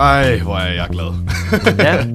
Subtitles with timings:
[0.00, 1.12] Ej, hvor er jeg glad.
[1.86, 2.06] ja.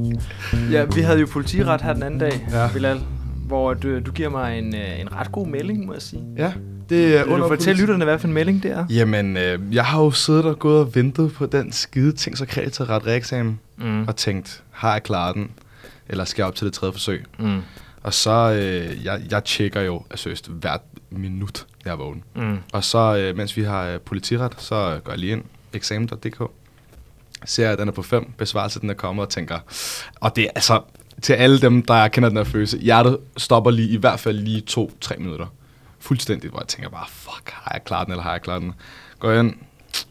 [0.71, 2.69] ja, vi havde jo politiret her den anden dag, Ja.
[2.73, 3.01] Bilal,
[3.47, 6.23] hvor du, du giver mig en, øh, en ret god melding, må jeg sige.
[6.37, 6.53] Ja,
[6.89, 8.85] det er Vil du fortælle lytterne, hvad for en melding det er?
[8.89, 12.45] Jamen, øh, jeg har jo siddet og gået og ventet på den skide ting, så
[12.45, 14.07] kreativt til ret reeksamen, Mm.
[14.07, 15.51] og tænkt, har jeg klaret den?
[16.09, 17.23] Eller skal jeg op til det tredje forsøg?
[17.39, 17.59] Mm.
[18.03, 20.81] Og så, øh, jeg, jeg tjekker jo seriøst hvert
[21.11, 22.23] minut, jeg er vågen.
[22.35, 22.57] Mm.
[22.73, 26.41] Og så, øh, mens vi har øh, politiret, så går jeg lige ind, eksamen.dk,
[27.45, 29.59] ser jeg, at den er på 5, besvarelse den er kommet, og tænker,
[30.15, 30.81] og det er altså,
[31.21, 34.63] til alle dem, der kender den her følelse, hjertet stopper lige, i hvert fald lige
[34.69, 35.47] 2-3 minutter.
[35.99, 38.73] Fuldstændigt, hvor jeg tænker bare, fuck, har jeg klaret den, eller har jeg klaret den?
[39.19, 39.53] Går jeg ind,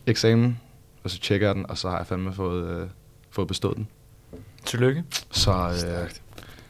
[0.06, 0.60] eksamen,
[1.04, 2.88] og så tjekker jeg den, og så har jeg fandme fået, øh,
[3.30, 3.88] fået bestået den.
[4.64, 5.04] Tillykke.
[5.30, 6.10] Så, øh,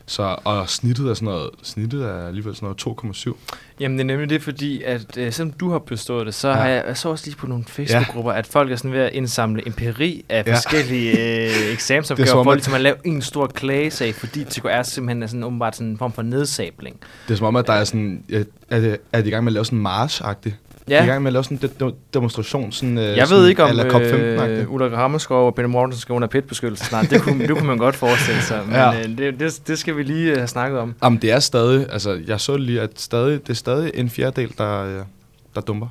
[0.06, 3.32] så, og snittet er sådan noget, snittet er alligevel sådan noget 2,7.
[3.80, 6.54] Jamen, det er nemlig det, fordi at øh, selvom du har bestået det, så Ja.
[6.54, 6.60] ja.
[6.60, 9.12] har jeg, jeg så også lige på nogle Facebook-grupper, at folk er sådan ved at
[9.12, 10.54] indsamle empiri af Ja.
[10.54, 15.22] forskellige øh, er eksamensopgaver, for at- ligesom at lave en stor klagesag, fordi TKR simpelthen
[15.22, 16.96] er sådan åbenbart sådan en form for nedsabling.
[17.28, 19.44] Det er som om, at der er sådan, er, er, det, er de i gang
[19.44, 20.52] med at lave sådan en march-agtigt?
[20.88, 21.04] Ja.
[21.04, 23.48] I gang med at lave sådan en de, de, demonstration, sådan, øh, jeg sådan ved
[23.48, 24.60] ikke om a la COP15-agtigt.
[24.60, 27.10] øh, Ulla Hammerskov og Peter Mortensen skal under petbeskyttelse snart.
[27.10, 28.90] Det kunne, det kunne man godt forestille sig, men Ja.
[28.90, 28.98] ja.
[29.02, 30.94] øh, det, det, det skal vi lige øh, have snakket om.
[31.02, 34.52] Jamen, det er stadig, altså, jeg så lige, at stadig, det er stadig en fjerdedel,
[34.58, 35.02] der, øh,
[35.54, 35.86] der dumper.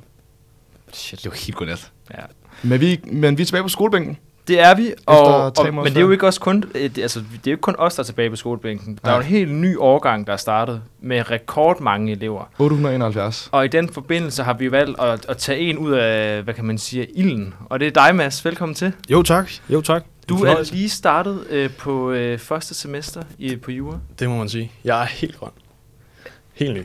[0.92, 1.22] Shit.
[1.24, 1.90] Det var helt godnat.
[2.10, 2.22] Ja.
[2.62, 4.16] Men vi, men vi er tilbage på skolebænken.
[4.48, 7.18] Det er vi, og, og, men det er jo ikke også kun, øh, det, altså,
[7.18, 8.98] det er jo ikke kun os, der er tilbage på skolebænken.
[9.04, 12.50] Der er jo en helt ny årgang, der er startet med rekordmange elever.
[12.58, 13.48] 871.
[13.52, 16.64] Og i den forbindelse har vi valgt at, at tage en ud af, hvad kan
[16.64, 17.54] man sige, ilden.
[17.64, 18.44] Og det er dig, Mads.
[18.44, 18.92] Velkommen til.
[19.10, 20.04] Jo tak, jo tak.
[20.28, 23.98] Du er lige startet øh, på øh, første semester i, på jura.
[24.18, 24.72] Det må man sige.
[24.84, 25.50] Jeg er helt grøn.
[26.54, 26.82] Helt ny.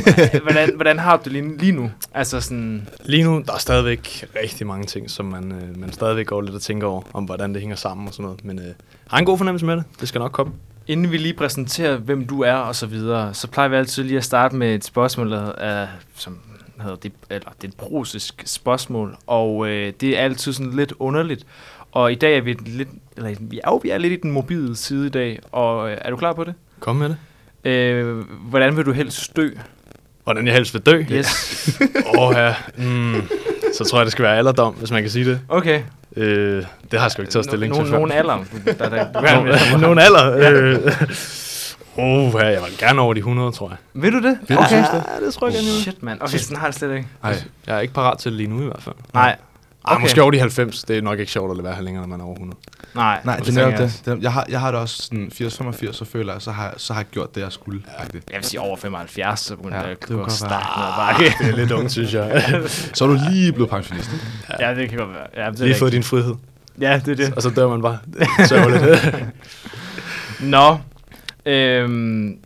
[0.42, 1.90] hvordan, hvordan har du det lige, lige nu?
[2.14, 6.26] Altså sådan, Lige nu, der er stadigvæk rigtig mange ting, som man, øh, man stadigvæk
[6.26, 8.44] går lidt og tænker over, om hvordan det hænger sammen og sådan noget.
[8.44, 8.74] Men øh,
[9.08, 9.84] har en god fornemmelse med det.
[10.00, 10.52] Det skal nok komme.
[10.86, 14.16] inden vi lige præsenterer, hvem du er og så videre, så plejer vi altid lige
[14.16, 15.86] at starte med et spørgsmål, der er,
[16.16, 16.38] som
[16.82, 20.92] hedder det, eller det er et prosisk spørgsmål, og øh, det er altid sådan lidt
[20.98, 21.46] underligt.
[21.92, 24.30] Og i dag er vi lidt, eller vi er jo vi er lidt i den
[24.30, 26.54] mobile side i dag, og øh, er du klar på det?
[26.80, 27.16] Kom med det.
[27.64, 28.18] Øh,
[28.48, 29.48] hvordan vil du helst dø?
[30.24, 31.04] Hvordan jeg helst vil dø.
[31.10, 31.80] Yes.
[32.18, 32.54] Åh ja.
[32.76, 33.22] Mm,
[33.74, 35.40] så tror jeg, det skal være alderdom, hvis man kan sige det.
[35.48, 35.82] Okay.
[36.16, 37.98] Øh, det har jeg sgu ikke taget stilling Nogen, til før.
[37.98, 38.38] nogen alder.
[38.78, 40.36] Der, der, Nogen- alder.
[40.36, 40.92] Øh,
[41.96, 43.76] oh, ja, jeg vil gerne over de 100, tror jeg.
[44.02, 44.38] Vil du det?
[44.48, 45.04] Vil du synes det?
[45.20, 45.68] Ja, det tror jeg gerne.
[45.68, 46.20] Shit, mand.
[46.20, 47.08] Okay, sådan har jeg det slet ikke.
[47.24, 47.34] Ej,
[47.66, 48.94] Jeg er ikke parat til det lige nu i hvert fald.
[49.14, 49.36] Nej.
[49.88, 50.02] Ej, Okay.
[50.02, 50.82] måske over de 90.
[50.84, 52.60] Det er nok ikke sjovt at lade være her længere, når man er over 100.
[52.94, 54.02] Nej, nej, det det er jeg det.
[54.04, 54.22] det.
[54.22, 57.00] Jeg har, jeg har det også sådan 80-85, så føler jeg, så har, så har
[57.00, 57.82] jeg gjort det, jeg skulle.
[57.98, 58.02] Ja.
[58.02, 60.66] Jeg vil sige over 75, så begynder Ja, ja, det det kunne at godt starte
[60.76, 61.34] med bakke.
[61.44, 62.44] Det er lidt ungt, synes jeg.
[62.94, 64.10] Så er du lige blevet pensionist.
[64.12, 64.26] ikke?
[64.66, 65.26] Ja, det kan godt være.
[65.44, 65.92] Ja, det er Lige fået rigtigt.
[65.92, 66.34] din frihed.
[66.80, 67.34] Ja, det er det.
[67.34, 67.98] Og så dør man bare.
[68.46, 69.14] Sørgeligt.
[70.40, 70.78] Nå,
[71.46, 72.36] øhm,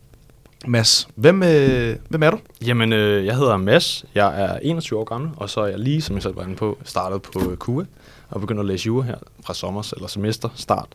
[0.67, 2.39] Mads, hvem, øh, hvem er du?
[2.67, 4.05] Jamen, øh, jeg hedder Mads.
[4.15, 6.57] Jeg er 21 år gammel, og så er jeg lige, som jeg selv var inde
[6.57, 7.85] på, startet på øh, KUA
[8.29, 10.89] og begyndt at læse jura her fra sommers eller semester start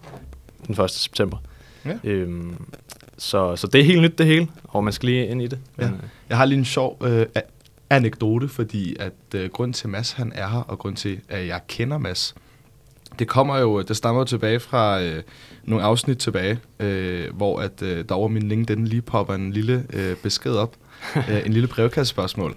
[0.67, 0.91] den 1.
[0.91, 1.37] september.
[1.85, 1.97] Ja.
[2.03, 2.55] Øhm,
[3.17, 5.59] så, så det er helt nyt det hele, og man skal lige ind i det.
[5.77, 5.85] Ja.
[5.85, 7.25] Men, øh, Jeg har lige en sjov øh,
[7.89, 11.61] anekdote, fordi at øh, grund til, Mads han er her, og grund til, at jeg
[11.67, 12.35] kender Mads,
[13.19, 15.23] det kommer jo, det stammer jo tilbage fra øh,
[15.63, 19.85] nogle afsnit tilbage, øh, hvor at øh, der over min LinkedIn lige popper en lille
[19.93, 20.75] øh, besked op,
[21.29, 22.55] øh, en lille brevkassespørgsmål.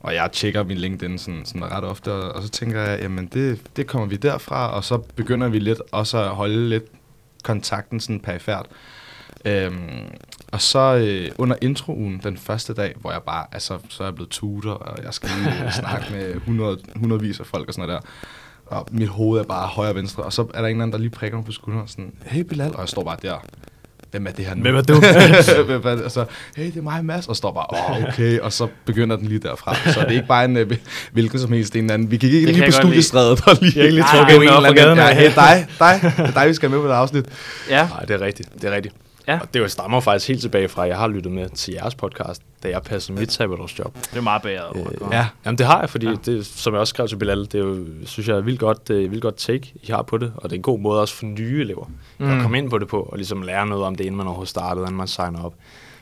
[0.00, 3.26] Og jeg tjekker min LinkedIn sådan, sådan ret ofte, og, og så tænker jeg, jamen
[3.26, 6.84] det, det kommer vi derfra, og så begynder vi lidt også at holde lidt
[7.42, 8.66] kontakten sådan perifært.
[9.44, 10.04] Øhm,
[10.52, 14.14] og så øh, under introen den første dag, hvor jeg bare, altså, så er jeg
[14.14, 18.02] blevet tutor, og jeg skal lige snakke med 100, hundredvis af folk og sådan noget
[18.02, 18.08] der.
[18.70, 20.92] Og mit hoved er bare højre og venstre, og så er der en eller anden,
[20.92, 23.44] der lige prikker mig på skulderen og sådan, hey Bilal, og jeg står bare der.
[24.10, 24.62] Hvem er det her nu?
[24.62, 24.94] Hvem er du?
[25.66, 26.04] Hvem er det?
[26.04, 26.24] og så,
[26.56, 29.26] hey, det er mig, Mads, og står bare, åh, oh, okay, og så begynder den
[29.26, 29.74] lige derfra.
[29.92, 30.70] Så det er ikke bare en øh,
[31.12, 32.10] hvilken som helst en eller anden.
[32.10, 34.42] Vi gik ikke Det lige på studiestrædet og lige, Jeg ikke lige trukket trukket ind
[34.42, 34.74] en op anden.
[34.76, 37.24] gaden Ja, hey, dig, dig, det er dig, vi skal med på det afsnit.
[37.70, 37.88] ja.
[37.88, 38.48] Nej, det er rigtigt.
[38.62, 38.94] Det er rigtigt.
[39.28, 39.38] Ja.
[39.40, 41.94] Og det jo stammer faktisk helt tilbage fra, at jeg har lyttet med til jeres
[41.94, 43.94] podcast, da jeg passede mit sabbatårsjob.
[43.94, 44.62] Det er meget bedre.
[44.74, 45.26] Øh, Ja.
[45.44, 46.14] Jamen det har jeg, fordi Ja.
[46.26, 48.90] det, som jeg også skrev til Bilal, det er jo, synes jeg er vildt godt,
[48.90, 51.14] øh, vildt godt take, I har på det, og det er en god måde også
[51.14, 52.30] for nye elever mm.
[52.30, 54.50] At komme ind på det på, og ligesom lære noget om det, inden man overhovedet
[54.50, 55.54] starter, inden man signer op.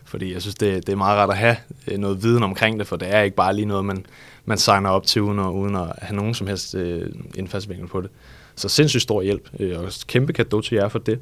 [0.05, 1.57] Fordi jeg synes, det, det er meget rart at have
[1.89, 4.07] øh, noget viden omkring det, for det er ikke bare lige noget, man,
[4.45, 8.01] man signer op til, uden at, uden at have nogen som helst øh, indfaldsvinkel på
[8.01, 8.11] det.
[8.57, 11.21] Så sindssygt stor hjælp, øh, og kæmpe kado til jer for det.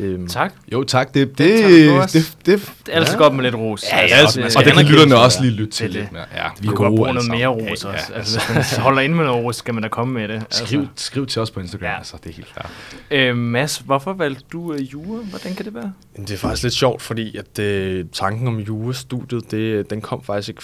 [0.00, 0.52] Øhm, Tak.
[0.72, 1.14] Jo, tak.
[1.14, 3.18] Det, det, det, det, Det er altid ja.
[3.18, 3.84] godt med lidt ros.
[3.92, 6.24] Ja, ja, Altså, altså, Og det kan lytterne også lige lytte til Det lidt mere.
[6.34, 7.68] Ja, vi er gode bruge noget mere sammen.
[7.70, 8.06] ros Ja, også.
[8.12, 10.34] ja, Altså, hvis man holder ind med noget ros, skal man da komme med det.
[10.34, 10.66] Altså.
[10.66, 11.96] Skriv, skriv til os på Instagram, Ja.
[11.98, 12.70] altså, det er helt klart.
[13.10, 15.22] Øh, Mads, hvorfor valgte du uh, jura?
[15.22, 15.92] Hvordan kan det være?
[16.16, 20.48] Det er faktisk lidt sjovt, fordi at øh, tanken om jurastudiet, det, den kom faktisk
[20.48, 20.62] ikke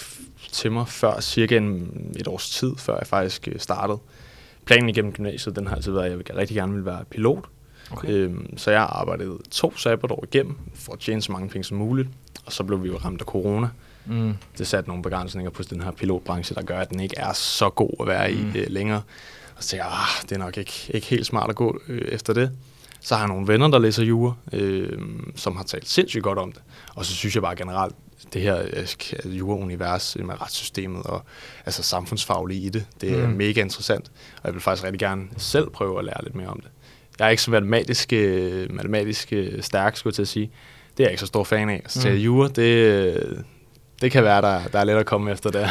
[0.51, 1.87] til mig før cirka en,
[2.19, 3.97] et års tid, før jeg faktisk øh, startede.
[4.65, 7.45] Planen igennem gymnasiet, den har altid været, at jeg vil- rigtig gerne vil være pilot.
[7.91, 8.09] Okay.
[8.09, 12.09] Øhm, så jeg arbejdede to sabbatår igennem for at tjene så mange penge som muligt.
[12.45, 13.67] Og så blev vi jo ramt af corona.
[14.05, 14.33] Mm.
[14.57, 17.69] Det satte nogle begrænsninger på den her pilotbranche, der gør, at den ikke er så
[17.69, 18.53] god at være i Mm.
[18.55, 19.01] øh, længere.
[19.57, 22.01] Og så tænkte jeg, ah, det er nok ikke, ikke helt smart at gå øh,
[22.01, 22.51] efter det.
[23.01, 24.99] Så har jeg nogle venner, der læser jura, øh,
[25.35, 26.61] som har talt sindssygt godt om det.
[26.95, 27.95] Og så synes jeg bare generelt,
[28.33, 28.61] det her
[29.25, 31.23] øh, jura-univers med retssystemet og
[31.65, 33.33] altså samfundsfaglige i det, det er mm.
[33.33, 34.11] mega interessant.
[34.35, 36.69] Og jeg vil faktisk rigtig gerne selv prøve at lære lidt mere om det.
[37.21, 40.51] Jeg er ikke så matematisk, øh, matematisk øh, stærk, skulle jeg til at sige.
[40.97, 41.81] Det er jeg ikke så stor fan af.
[41.87, 42.15] Så Mm.
[42.15, 43.15] jura, det, øh,
[44.01, 45.59] det kan være, der, der er lidt at komme efter der.
[45.59, 45.67] Ja,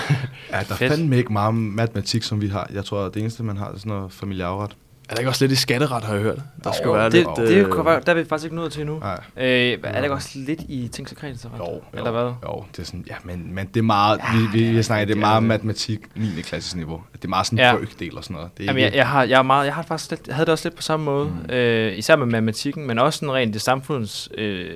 [0.53, 2.71] der er fandme ikke meget matematik, som vi har.
[2.75, 4.77] Jeg tror, det eneste, man har, er sådan noget familieafret.
[5.11, 6.39] Er der ikke også lidt i skatteret, har jeg hørt?
[6.65, 7.29] Der skal Jo, være det, lidt...
[7.37, 8.99] det, det, øh, kunne være- der er vi faktisk ikke nået til endnu.
[8.99, 9.21] Nej.
[9.37, 11.47] Øh, er der ikke også lidt i ting og kreds?
[11.95, 12.23] Eller hvad?
[12.23, 15.05] Jo, det er sådan, ja, men, men det er meget, ja, vi, vi, vi snakker,
[15.05, 15.49] det er det meget det.
[15.49, 16.43] matematik 9.
[16.43, 17.03] klasses niveau.
[17.13, 17.71] Det er meget sådan Ja.
[17.73, 18.51] en brøkdel og sådan noget.
[18.59, 20.47] Det er Jamen, jeg, jeg, har, jeg, er meget, jeg har faktisk lidt, jeg havde
[20.47, 21.51] det også lidt på samme måde, mm.
[21.55, 24.71] øh, især med matematikken, men også sådan rent det samfunds, øh,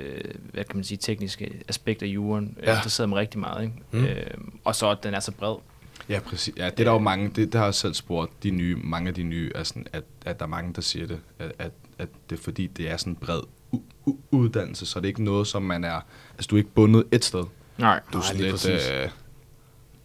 [0.52, 2.70] hvad kan man sige, tekniske aspekt af juren, ja.
[2.70, 2.76] Ja.
[2.76, 3.62] interesserede mig rigtig meget.
[3.62, 3.74] Ikke?
[3.90, 4.04] Mm.
[4.04, 4.16] Øh,
[4.64, 5.54] og så, at den er så bred.
[6.08, 6.54] Ja, præcis.
[6.56, 9.08] Ja, det er der jo mange, det, det har jeg selv spurgt, de nye, mange
[9.08, 11.72] af de nye, er sådan, at, at der er mange, der siger det, at, at,
[11.98, 13.40] at det er fordi, det er sådan en bred
[13.74, 16.00] u- u- uddannelse, så det er ikke noget, som man er,
[16.32, 17.44] altså du er ikke bundet et sted.
[17.78, 18.00] Nej.
[18.12, 19.08] Du er Nej, sådan lige lidt, øh,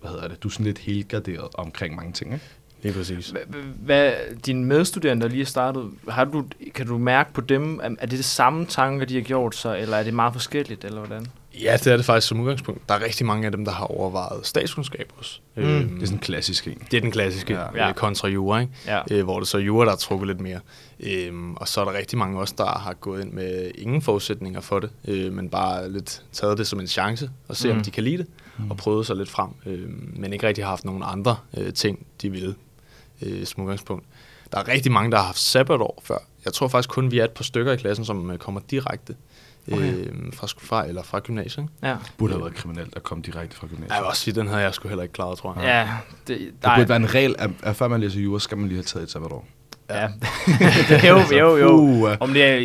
[0.01, 2.45] hvad hedder det, du er sådan lidt helgarderet omkring mange ting, ikke?
[2.83, 3.27] Lige præcis.
[3.29, 3.55] Hva-
[3.85, 4.13] Hvad,
[4.45, 6.45] dine medstuderende, der lige er startet, har du,
[6.75, 9.97] kan du mærke på dem, er det det samme tanker, de har gjort sig, eller
[9.97, 11.25] er det meget forskelligt, eller hvordan?
[11.63, 12.89] Ja, det er det faktisk som udgangspunkt.
[12.89, 15.39] Der er rigtig mange af dem, der har overvejet statskundskab også.
[15.55, 15.63] Mm.
[15.63, 16.81] Øhm, Det er sådan en klassisk en.
[16.91, 17.87] det er den klassiske Ja.
[17.89, 18.73] øh, kontra jura, ikke?
[18.87, 18.99] Ja.
[19.11, 20.59] Øh, hvor det så er jura, der er trukket lidt mere.
[20.99, 24.61] Øhm, og så er der rigtig mange også, der har gået ind med ingen forudsætninger
[24.61, 27.73] for det, øh, men bare lidt taget det som en chance og se, mm.
[27.73, 27.77] Mm.
[27.79, 28.27] om de kan lide det,
[28.57, 28.71] mm.
[28.71, 29.89] og prøvet sig lidt frem, øh,
[30.19, 32.55] men ikke rigtig har haft nogen andre øh, ting, de ville
[33.21, 34.05] øh, som udgangspunkt.
[34.51, 36.17] Der er rigtig mange, der har haft sabbatår før.
[36.45, 39.15] Jeg tror faktisk kun, vi er et par stykker i klassen, som øh, kommer direkte
[39.71, 39.93] Okay.
[39.93, 41.63] øh, fra, fra, eller fra gymnasiet.
[41.63, 41.87] Ikke?
[41.87, 41.97] Ja.
[42.17, 43.89] Burde have været kriminelt at komme direkte fra gymnasiet.
[43.89, 45.63] Jeg vil også sige, den havde jeg sgu heller ikke klaret, tror jeg.
[45.63, 45.89] Ja,
[46.27, 48.67] det, Det nej, burde være en regel, at, at før man læser jura, skal man
[48.67, 49.47] lige have taget et sabbatår.
[49.89, 50.07] Ja.
[51.09, 51.71] jo, jo, jo.
[51.77, 52.57] Uh, Om det er,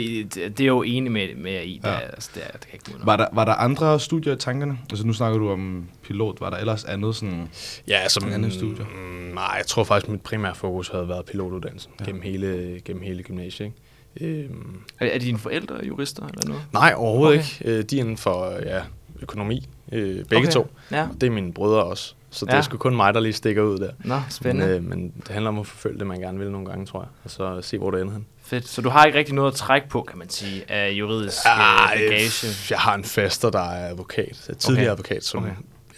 [0.49, 1.99] det er jo enig med, med jer i, det, Ja.
[1.99, 4.79] altså, det, er, det kan ikke gå var, der, var der andre studier i tankerne?
[4.91, 6.41] Altså nu snakker du om pilot.
[6.41, 7.49] Var der ellers andet sådan...
[7.89, 8.85] Ja, altså, En anden studie?
[8.95, 12.05] Mm, nej, jeg tror faktisk, mit primære fokus havde været pilotuddannelsen Ja.
[12.05, 12.11] ja.
[12.11, 13.73] gennem, hele, gennem hele gymnasiet.
[14.21, 14.33] Ikke?
[14.45, 16.63] Øhm, Er, er dine forældre jurister eller noget?
[16.73, 17.67] nej, overhovedet Okay.
[17.67, 17.79] ikke.
[17.79, 18.81] Øh, de er inden for ja,
[19.23, 20.51] økonomi, øh, begge Okay.
[20.51, 20.67] to.
[20.91, 21.07] Ja.
[21.21, 22.15] Det er mine brødre også.
[22.35, 22.57] Så det Ja.
[22.59, 23.91] er sgu kun mig, der lige stikker ud der.
[24.05, 24.67] Nå, Men, spændende.
[24.77, 27.09] øh, men det handler om at forfølge det, man gerne vil nogle gange, tror jeg.
[27.25, 28.27] Og så se, hvor det ender hen.
[28.43, 28.69] Fedt.
[28.69, 31.93] Så du har ikke rigtig noget at trække på, kan man sige, af juridisk Ah,
[31.95, 32.47] øh, bagage?
[32.71, 34.47] jeg har en faster, der er advokat.
[34.49, 34.93] Er tidligere Okay.
[34.93, 35.53] advokat, som Okay.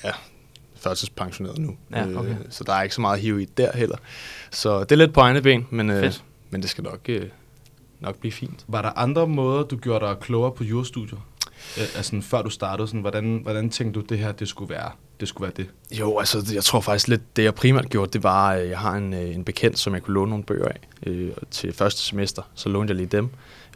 [0.05, 0.11] ja,
[0.81, 1.77] førtidspensioneret nu.
[1.93, 2.31] Ja, okay.
[2.31, 3.97] øh, så der er ikke så meget hive i der heller.
[4.51, 6.13] Så det er lidt på egne ben, men, øh,
[6.51, 7.29] men det skal nok, øh,
[8.01, 8.65] nok blive fint.
[8.69, 11.19] Var der andre måder, du gjorde dig klogere på jurastudier?
[11.79, 14.91] Øh, altså før du startede, sådan, hvordan, hvordan tænkte du, det her det skulle være
[15.21, 15.29] det?
[15.29, 15.99] Skulle være det?
[15.99, 18.95] Jo, altså jeg tror faktisk lidt, det jeg primært gjorde, det var, at jeg har
[18.95, 22.43] en, øh, en bekendt, som jeg kunne låne nogle bøger af øh, til første semester.
[22.55, 23.31] Så lånte jeg lige dem.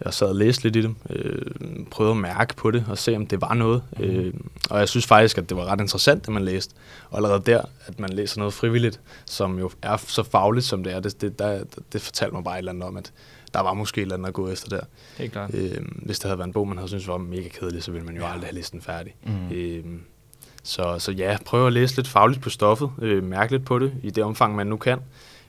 [0.05, 1.43] Jeg sad og læste lidt i dem, øh,
[1.91, 3.83] prøvede at mærke på det og se, om det var noget.
[3.97, 4.05] Mm.
[4.05, 4.35] Øh,
[4.71, 6.75] og jeg synes faktisk, at det var ret interessant, det man læste.
[7.11, 10.95] Og allerede der, at man læser noget frivilligt, som jo er så fagligt, som det
[10.95, 13.13] er, det, det, der, det fortalte mig bare et eller andet om, at
[13.55, 14.81] der var måske et eller andet at gå efter der.
[15.19, 15.55] Helt klart.
[15.55, 18.07] Øh, hvis det havde været en bog, man havde syntes var mega kedelig, så ville
[18.07, 19.15] man jo aldrig have læst den færdig.
[19.27, 19.51] Mm.
[19.53, 19.85] Øh,
[20.63, 23.93] så, så ja, prøv at læse lidt fagligt på stoffet, øh, mærke lidt på det,
[24.03, 24.99] i det omfang, man nu kan,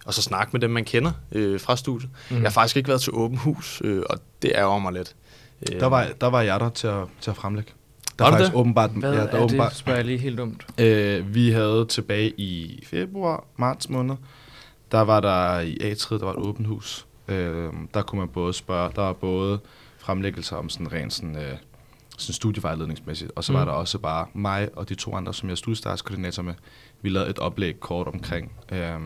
[0.06, 2.10] og så snakke med dem, man kender øh, fra studiet.
[2.30, 2.36] Mm.
[2.36, 5.16] Jeg har faktisk ikke været til åben hus, øh, og det ærger mig lidt.
[5.72, 7.72] Øh, Der var, der var jeg der til at, til at fremlægge.
[8.20, 8.60] Der Var er faktisk det?
[8.60, 8.90] åbenbart...
[8.90, 10.66] Hvad ja, der er er åbenbart, det, spørger jeg lige helt dumt.
[10.78, 14.16] Øh, vi havde tilbage i februar, marts måned,
[14.92, 17.06] der var der i A3, der var et åbent hus.
[17.32, 19.60] Øh, der kunne man både spørge, der var både
[19.98, 21.58] fremlæggelser om sådan rent sådan, øh,
[22.18, 23.58] sådan studievejledningsmæssigt, og så mm.
[23.58, 26.54] var der også bare mig og de to andre, som jeg er studiestartskoordinator med.
[27.02, 29.00] Vi lavede et oplæg kort omkring, øh,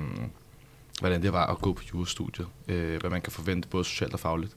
[1.00, 4.20] hvordan det var at gå på jurastudiet, øh, hvad man kan forvente både socialt og
[4.20, 4.55] fagligt.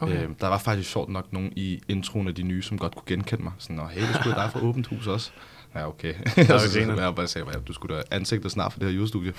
[0.00, 0.24] Okay.
[0.24, 3.06] Øh, der var faktisk sjovt nok nogen i introen af de nye, som godt kunne
[3.06, 3.52] genkende mig.
[3.58, 5.30] Sådan, hey, det skulle dig fra åbent hus også.
[5.74, 6.14] Ja, okay.
[6.34, 6.58] griner.
[6.58, 9.32] sagde jeg bare, sagde, at du skulle da ansigtet snart for det her jurastudie.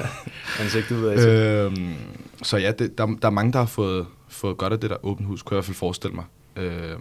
[0.60, 1.94] ansigtet ud af øh, øhm,
[2.42, 4.96] så ja, det, der, der er mange, der har fået, fået godt af det der
[5.02, 6.24] åbent hus, kunne jeg i hvert fald forestille mig.
[6.56, 6.96] Øh,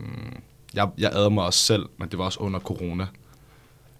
[0.74, 3.08] jeg, jeg adede mig også selv, men det var også under corona.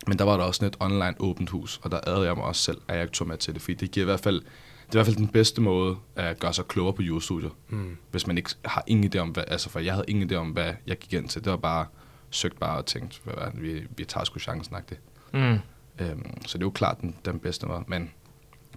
[0.08, 2.44] Men der var der også sådan et online åbent hus, og der adede jeg mig
[2.46, 4.42] også selv, at jeg ikke tog med til det, fordi det giver i hvert fald,
[4.42, 7.50] det er i hvert fald den bedste måde at gøre sig klogere på jurastudier.
[7.70, 7.98] Mm.
[8.12, 10.50] Hvis man ikke har ingen idé om, hvad, altså for jeg havde ingen idé om,
[10.50, 11.44] hvad jeg gik ind til.
[11.44, 11.86] Det var bare,
[12.32, 14.98] søgt bare og tænkt, hvad, hvad, vi, vi tager sgu chancen, det.
[15.34, 15.60] Mm.
[16.00, 17.84] Øhm, så det er jo klart den, den bedste måde.
[17.88, 18.10] Men det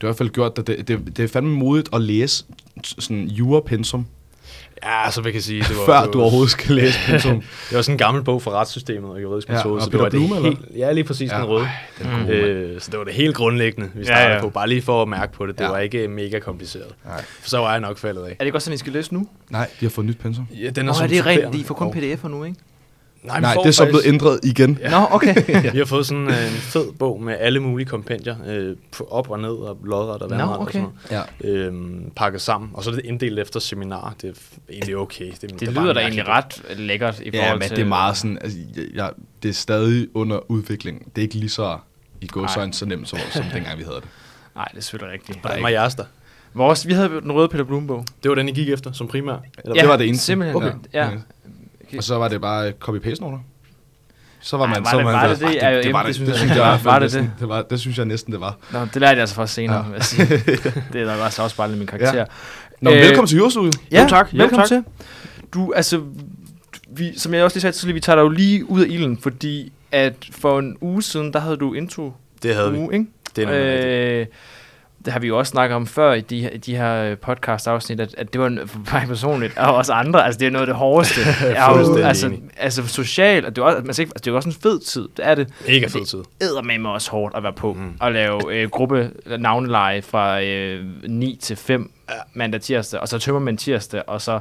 [0.03, 2.45] har i hvert fald gjort, at det, det, det er fandme modigt at læse
[2.85, 4.07] sådan jura-pensum,
[4.85, 5.87] Ja, så vi kan sige, det var...
[5.87, 7.41] før det var, du overhovedet skal læse pensum.
[7.41, 9.99] Det var sådan en gammel bog for retssystemet og juridisk Ja, metode, og så det
[9.99, 10.49] var det Blume, eller?
[10.49, 11.65] helt, Ja, lige præcis den røde.
[11.65, 12.31] ej, den er god, mand.
[12.37, 14.41] Øh, så det var det helt grundlæggende, vi Ja, startede ja.
[14.41, 15.59] på, bare lige for at mærke på det.
[15.59, 15.71] Det Ja.
[15.71, 16.95] var ikke mega kompliceret.
[17.05, 17.25] Nej.
[17.41, 18.37] For så var jeg nok faldet af.
[18.41, 19.29] Er det også sådan, I skal læse nu?
[19.51, 20.47] Nej, de har fået nyt pensum.
[20.63, 21.53] Ja, den Nå, er som det rent?
[21.55, 22.57] De får kun pdf'er nu, ikke?
[23.23, 24.79] Nej, Nej, det er så faktisk- blevet ændret igen.
[24.91, 25.35] Nå, okay.
[25.73, 29.31] Vi har fået sådan øh, en fed bog med alle mulige kompendier, øh, på op
[29.31, 30.61] og ned og lodret og vandret okay.
[30.67, 31.23] og sådan Ja.
[31.45, 31.67] noget.
[31.67, 34.15] Øhm, pakket sammen, og så er det inddelt efter seminar.
[34.23, 34.33] Det er
[34.73, 35.33] egentlig okay.
[35.41, 37.77] Det, Det bare lyder da egentlig ret lækkert i Ja, forhold men til...
[37.77, 39.11] det er meget sådan, altså, jeg, jeg,
[39.43, 41.05] det er stadig under udvikling.
[41.17, 41.79] Det er ikke lige så
[42.21, 44.09] i gåsøjne så nemt, som, som dengang vi havde det.
[44.55, 45.41] Nej, det er selvfølgelig rigtigt.
[45.41, 46.05] Hvordan var jeres der?
[46.55, 48.05] Vores, vi havde den røde Peter Blume-bog.
[48.23, 49.33] Det var den, I gik efter som primær?
[49.65, 49.81] Eller Ja.
[49.81, 50.27] det var det eneste.
[50.27, 50.57] simpelthen.
[50.57, 50.73] Okay.
[50.95, 51.09] Ja.
[51.97, 53.39] Og så var det bare copy-paste noter.
[54.41, 55.63] Så var Ej, man, var så det- man var det det?
[55.63, 56.57] Ej, jo det, det, var det, synes det, jeg.
[56.57, 57.33] i Var- var det næsten- det?
[57.41, 58.57] det, var, det synes jeg næsten, det var.
[58.73, 59.83] Nå, det lærte jeg altså først senere, Ja.
[59.83, 60.27] vil jeg sige.
[60.93, 62.25] Det er nok også lidt min karakter.
[62.81, 63.77] Nå, Øh, øh, velkommen til jurastudiet.
[63.93, 64.29] Ja, Jo, tak.
[64.33, 64.85] Jo, Velkommen tak.
[64.85, 64.85] til.
[65.55, 66.03] Du, altså,
[66.89, 69.19] vi, som jeg også lige sagde tidligere, vi tager dig jo lige ud af ilden,
[69.19, 72.79] fordi at for en uge siden, der havde du intro Det havde vi.
[72.79, 73.07] uge, ikke?
[73.37, 73.75] Det er nemlig
[74.19, 74.37] rigtigt.
[75.09, 78.15] Øh, det har vi jo også snakket om før i de, de her podcast-afsnit, at,
[78.19, 80.77] at det var for mig personligt, og også andre, altså det er noget af det
[80.77, 81.21] hårdeste.
[81.57, 84.49] Har jo, altså, altså socialt, og det er, også, ikke- altså, det er jo også
[84.49, 85.49] en fed tid, det er det.
[85.69, 86.19] Mega fed tid.
[86.43, 87.93] æder med mig også hårdt at være på Mm.
[88.01, 92.15] og lave øh, gruppe navneleje fra øh, 9 til 5 Ja.
[92.35, 94.41] mandag tirsdag, og så tømmer man tirsdag, og så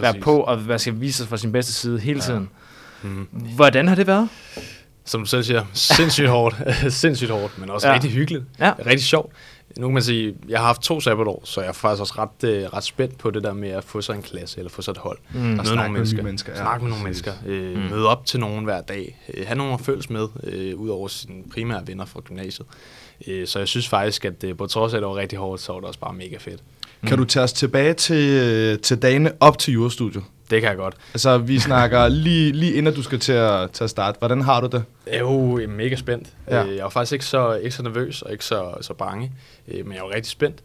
[0.00, 2.48] være på og man skal vise sig fra sin bedste side hele tiden.
[3.02, 3.28] Mm.
[3.56, 4.28] Hvordan har det været?
[5.04, 6.56] Som du selv siger, sindssygt hårdt.
[6.92, 7.92] sindssygt hårdt, men også Ja.
[7.92, 7.94] ja.
[7.94, 8.44] rigtig hyggeligt.
[8.60, 8.72] Ja.
[8.86, 9.32] Rigtig sjovt.
[9.78, 12.48] Nu kan man sige, jeg har haft to sabbatår, så jeg er faktisk også ret,
[12.50, 14.90] øh, ret spændt på det der med at få sig en klasse, eller få sig
[14.92, 15.18] et hold.
[15.34, 15.40] Mm.
[15.40, 16.22] Møde snakke nogle med mennesker.
[16.22, 16.58] mennesker, ja.
[16.58, 17.32] Snakke med nogle mennesker.
[17.46, 17.82] Øh, Mm.
[17.82, 17.90] mm.
[17.90, 19.18] Møde op til nogen hver dag.
[19.34, 22.66] Øh, have nogen at følges med, øh, ud over sine primære venner fra gymnasiet.
[23.26, 25.62] Øh, så jeg synes faktisk, at øh, på trods af, at det var rigtig hårdt,
[25.62, 26.60] så var det også bare mega fedt.
[27.06, 30.22] Kan du tage os tilbage til, øh, til dagene op til jurastudiet?
[30.50, 30.94] Det kan jeg godt.
[31.14, 34.18] Altså, vi snakker lige, lige inden du skal til at, til at starte.
[34.18, 34.84] Hvordan har du det?
[35.06, 36.28] Jeg er jo øh, mega spændt.
[36.50, 36.62] Ja.
[36.62, 36.74] Ja.
[36.74, 39.32] Jeg var faktisk ikke så, ikke så nervøs og ikke så, så bange,
[39.68, 40.58] øh, men jeg var rigtig spændt.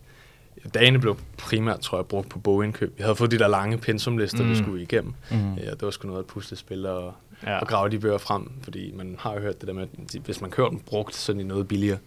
[0.74, 2.94] Dagene blev primært, tror jeg, brugt på bogindkøb.
[2.98, 4.50] Vi havde fået de der lange pensumlister, mm.
[4.50, 5.14] Vi skulle igennem.
[5.32, 5.54] Mm.
[5.54, 7.14] Ja, det var sgu noget at puslespil og,
[7.48, 7.60] Ja.
[7.60, 10.42] og grave de bøger frem, fordi man har jo hørt det der med, at hvis
[10.42, 11.98] man kører dem brugt, så er de noget billigere.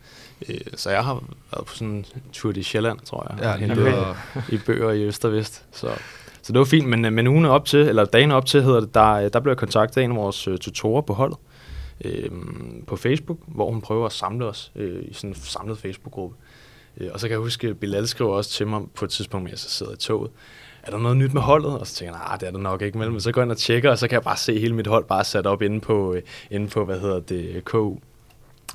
[0.48, 3.58] Øh, så jeg har været på sådan en tur i Sjælland, tror jeg, Ja, og
[3.58, 4.16] hentet
[4.48, 5.64] i bøger i Øst og Vest.
[5.72, 5.88] Så,
[6.44, 8.80] så det var fint, men, øh, men ugen op til, eller dagen op til, hedder
[8.80, 11.38] det, der, øh, der blev jeg kontaktet af en af vores øh, tutorer på holdet
[12.04, 12.30] øh,
[12.86, 16.36] på Facebook, hvor hun prøver at samle os øh, i sådan en samlet Facebook-gruppe.
[17.12, 19.52] Og så kan jeg huske, at Bilal skrev også til mig på et tidspunkt, mens
[19.52, 20.30] jeg så sidder i toget,
[20.82, 21.78] er der noget nyt med holdet?
[21.78, 22.98] Og så tænker jeg, nej, det er der nok ikke.
[22.98, 24.86] Men så går jeg ind og tjekker, og så kan jeg bare se hele mit
[24.86, 26.16] hold bare sat op inde på,
[26.50, 27.96] inde på hvad hedder det, KU.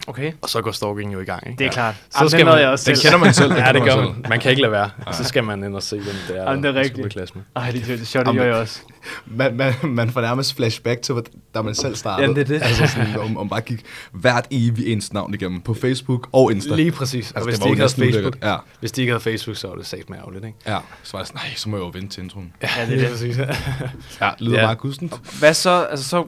[0.08, 1.48] Okay, Og så går stalking jo i gang.
[1.48, 1.60] Ikke?
[1.60, 1.96] det er klart.
[2.10, 3.12] Så Jamen, skal man- jeg også den selv.
[3.12, 3.52] kender man selv.
[3.58, 4.16] Ja, det kender gør man man.
[4.16, 4.30] selv.
[4.30, 4.90] Man kan ikke lade være.
[5.14, 7.32] Så skal man ind og se, hvem det er, Jamen, det er der rigtigt.
[7.56, 8.80] Ej, det, det er sjovt, det gjorde jeg også.
[9.26, 11.24] Man, man, man får nærmest flashback til, hvor-
[11.56, 12.22] da man selv startede.
[12.22, 12.62] Jamen, det er det.
[12.66, 16.76] Altså sådan, om, om bare gik hvert evig ens navn igennem på Facebook og Insta.
[16.76, 17.32] Lige præcis.
[17.32, 18.50] Og Altså, hvis det de var ikke jo havde Facebook, ulækkert.
[18.52, 20.58] Ja, hvis de ikke havde Facebook, så var det sagt med ærgerligt, ikke?
[20.68, 20.78] ja.
[21.04, 22.54] Så var jeg sådan, nej, så må jeg jo vente til introen.
[22.62, 23.10] Ja, det er det.
[23.10, 23.38] præcis.
[24.22, 24.60] Ja, lyder Ja.
[24.60, 24.66] ja.
[24.66, 25.40] meget gustent.
[25.40, 25.88] Hvad så?
[25.92, 26.26] Altså, så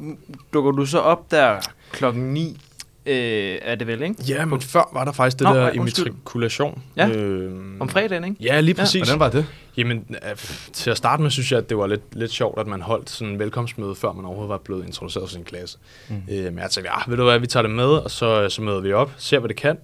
[0.53, 1.55] dukker du så op der
[1.91, 2.61] klokken 9,
[3.05, 4.15] øh, er det vel, ikke?
[4.27, 6.81] ja, men før var der faktisk det Nå, der nej, immatrikulation.
[6.97, 7.09] Ja.
[7.09, 8.35] Øhm, Om fredagen, ikke?
[8.43, 9.01] Ja, lige præcis.
[9.01, 9.45] Hvordan var det?
[9.77, 10.35] Jamen, øh,
[10.73, 13.09] til at starte med, synes jeg, at det var lidt, lidt sjovt, at man holdt
[13.09, 15.77] sådan en velkomstmøde, før man overhovedet var blevet introduceret for sin klasse.
[16.09, 16.15] Mm.
[16.31, 18.61] Øh, men jeg tænkte, ja, ved du hvad, vi tager det med, og så, så
[18.61, 19.77] møder vi op, ser, hvad det kan.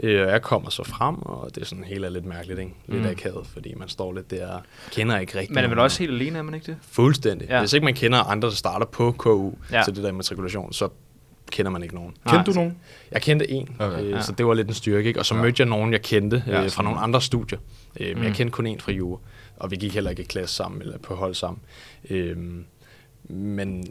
[0.00, 2.72] Øh, og jeg kommer så frem, og det er sådan helt er lidt mærkeligt, ikke?
[2.86, 3.08] Lidt Mm.
[3.08, 4.48] akavet, fordi man står lidt der,
[4.92, 6.76] kender ikke rigtig Man er vel også helt alene, er man ikke det?
[6.90, 7.48] Fuldstændig.
[7.48, 7.54] Ja.
[7.54, 7.60] Ja.
[7.60, 9.76] Hvis ikke man kender andre, der starter på KU Ja.
[9.78, 9.84] ja.
[9.84, 10.88] til det der immatrikulation, så
[11.52, 12.14] kender man ikke nogen.
[12.28, 12.76] Kendte du nogen?
[13.10, 14.02] Jeg kendte en, Okay.
[14.04, 14.20] øh, Ja.
[14.22, 15.08] så det var lidt en styrke.
[15.08, 15.20] Ikke?
[15.20, 15.38] Og så Ja.
[15.40, 15.44] ja.
[15.44, 16.84] mødte jeg nogen, jeg kendte Ja, øh, fra sådan.
[16.84, 17.58] nogle andre studier.
[18.00, 18.22] Øh, men Mm.
[18.24, 19.20] jeg kendte kun en fra jura,
[19.56, 21.60] og vi gik heller ikke i klasse sammen eller på hold sammen.
[22.10, 22.36] Øh,
[23.28, 23.82] men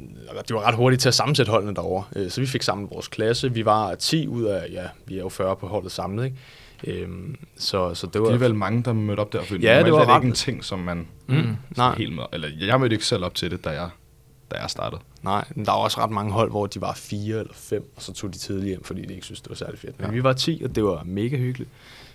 [0.48, 2.04] det var ret hurtigt til at sammensætte holdene derovre.
[2.16, 3.54] Øh, så vi fik sammen vores klasse.
[3.54, 6.26] Vi var 10 ud af, ja, vi er jo 40 på holdet samlet.
[6.26, 7.02] Ikke?
[7.04, 7.10] Øh,
[7.58, 8.30] så, så det Det var...
[8.30, 9.44] er vel mange, der mødte op der.
[9.44, 11.56] For Ja, det var er det ret- ikke en ting, som man Mm,
[11.98, 12.24] helt med.
[12.34, 13.90] Eller jeg mødte ikke selv op til det, da jeg,
[14.52, 15.02] da jeg startede.
[15.22, 18.02] nej, men der var også ret mange hold, hvor de var fire eller fem, og
[18.02, 20.00] så tog de tidligt hjem, fordi de ikke synes det var særlig fedt.
[20.00, 20.14] Men Ja.
[20.14, 21.70] vi var 10, og det var mega hyggeligt.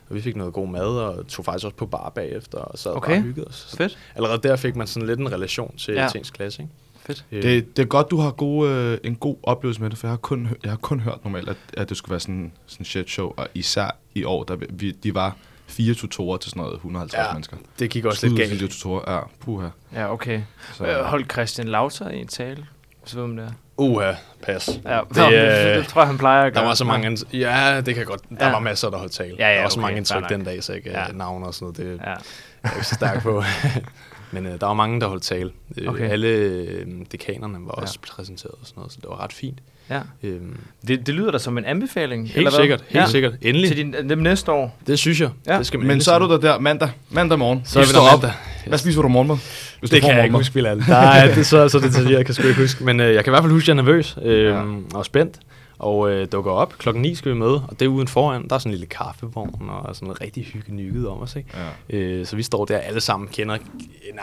[0.08, 2.92] Og vi fik noget god mad, og tog faktisk også på bar bagefter, og så
[2.92, 3.12] Okay.
[3.12, 3.66] bare hyggede os.
[3.68, 3.98] Så Fedt.
[4.14, 6.08] allerede der fik man sådan lidt en relation til, Ja.
[6.16, 6.72] ens klasse, ikke?
[7.06, 7.24] Fedt.
[7.32, 10.06] Øh, Det, det er godt, du har gode, øh, en god oplevelse med det, for
[10.06, 12.80] jeg har kun, jeg har kun hørt normalt, at, at det skulle være sådan sådan
[12.80, 15.36] en shit show, og især i år, der vi, de var
[15.68, 17.56] fire tutorer til sådan noget 150 Ja, mennesker.
[17.78, 18.60] det gik også lidt Fire galt.
[18.72, 19.68] tutorer, ja, puha.
[19.94, 20.40] Ja, okay.
[20.74, 22.66] Så, Øh, Holdt Christian Lauter i en tale?
[23.04, 23.54] Så ved man det.
[23.78, 24.80] Uha, pas.
[24.84, 26.68] Ja, Det, det, øh, det, tror jeg, han plejer at Der gøre.
[26.68, 27.18] var så mange...
[27.32, 28.20] Ja, det kan godt.
[28.38, 28.52] Der Ja.
[28.52, 29.36] var masser, der holdt tale.
[29.38, 31.00] Ja, ja, der var så okay, mange fair indtryk den dag, så jeg ikke Ja.
[31.06, 31.12] ja.
[31.12, 31.76] navne og sådan noget.
[31.98, 32.10] Det Ja.
[32.10, 32.16] er
[32.64, 33.42] jeg ikke så stærk på.
[34.32, 35.50] Men øh, der var mange, der holdt tale.
[35.78, 36.10] Øh, Okay.
[36.10, 37.82] Alle øh, dekanerne var Ja.
[37.82, 39.58] også præsenteret og sådan noget, så det var ret fint.
[39.90, 40.00] Ja.
[40.22, 40.56] Øhm,
[40.88, 42.24] Det, det lyder da som en anbefaling.
[42.26, 42.60] helt eller hvad?
[42.60, 43.06] sikkert, helt ja.
[43.10, 43.32] sikkert.
[43.42, 43.68] Endelig.
[43.68, 44.78] Til din, dem næste år.
[44.86, 45.30] Det synes jeg.
[45.46, 45.58] Ja.
[45.58, 47.62] Det skal man Men så er du der der mandag, mandag morgen.
[47.64, 48.22] Så er Vi der op.
[48.22, 48.32] mandag.
[48.66, 49.36] Hvad spiser du morgenmad?
[49.80, 50.84] Hvis Det du kan jeg ikke huske, Bilal.
[50.88, 52.84] Nej, det er så, så detaljeret, jeg kan sgu ikke huske.
[52.84, 54.62] Men øh, jeg kan i hvert fald huske, at jeg er nervøs øh, Ja.
[54.94, 55.38] og spændt.
[55.78, 56.74] Og øh, dukker op.
[56.78, 58.48] Klokken 9 skal vi møde, og det er uden foran.
[58.48, 61.36] Der er sådan en lille kaffevogn og sådan noget rigtig hygge om os.
[61.36, 61.48] Ikke?
[61.90, 61.96] Ja.
[61.98, 63.56] Øh, så vi står der alle sammen, kender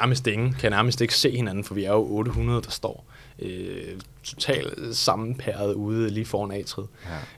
[0.02, 3.06] nærmest ingen, kan nærmest ikke se hinanden, for vi er jo 800, der står
[3.40, 6.88] øh, totalt sammenpæret ude lige foran atret.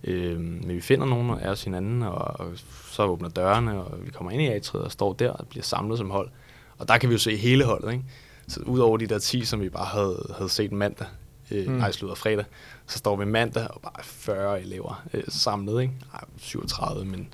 [0.06, 0.12] Ja.
[0.12, 2.52] Øh, men vi finder nogen af os hinanden, og, og
[2.92, 5.98] så åbner dørene, og vi kommer ind i atret og står der og bliver samlet
[5.98, 6.30] som hold.
[6.78, 8.04] Og der kan vi jo se hele holdet, ikke?
[8.48, 11.08] Så udover de der 10, som vi bare havde, havde set mandag,
[11.52, 11.74] øh, Mm.
[11.74, 12.46] nej, slutter fredag,
[12.88, 15.94] så står vi mandag og bare 40 elever øh, samlet, ikke?
[16.14, 17.28] Ej, 37, men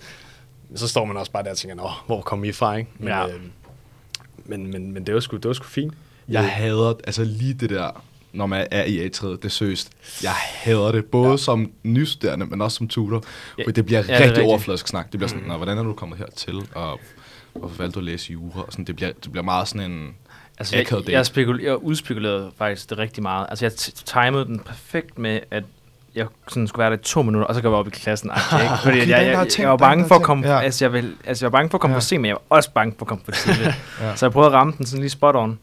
[0.76, 2.90] så står man også bare der og tænker, Nå, hvor kom I fra, ikke?
[3.00, 3.28] Men, Ja.
[3.28, 3.42] øh,
[4.46, 5.94] men, men, men det var sgu, det var sgu fint.
[6.28, 9.90] Jeg hader, altså lige det der, når man er i A-træet, det seriøst.
[10.24, 11.38] Jeg hader det, både ja.
[11.38, 13.24] som nystuderende, men også som tutor.
[13.58, 13.64] Ja.
[13.66, 15.12] For det bliver Ja, rigtig overfladisk snak.
[15.12, 17.00] Det bliver sådan, Nå, hvordan er du kommet hertil, og
[17.54, 18.62] hvorfor valgte du at læse jura?
[18.62, 20.16] Og sådan, det, bliver, det bliver meget sådan en...
[20.60, 23.46] Altså, jeg, jeg, jeg, spekul- jeg udspekulerede faktisk det rigtig meget.
[23.50, 23.74] Altså, jeg
[24.06, 25.64] timede den perfekt med, at
[26.16, 28.30] jeg sådan skulle være der i to minutter, og så går jeg op i klassen.
[28.32, 28.74] Okay, ikke?
[28.84, 30.60] Fordi Okay, jeg, jeg, jeg, jeg, var bange for at komme, Ja.
[30.60, 31.98] altså, jeg, vil, altså, jeg var bange for at komme Ja.
[31.98, 33.70] for sent, men jeg var også bange for at komme for tidligt.
[34.02, 34.16] Ja.
[34.16, 35.60] Så jeg prøvede at ramme den sådan lige spot on.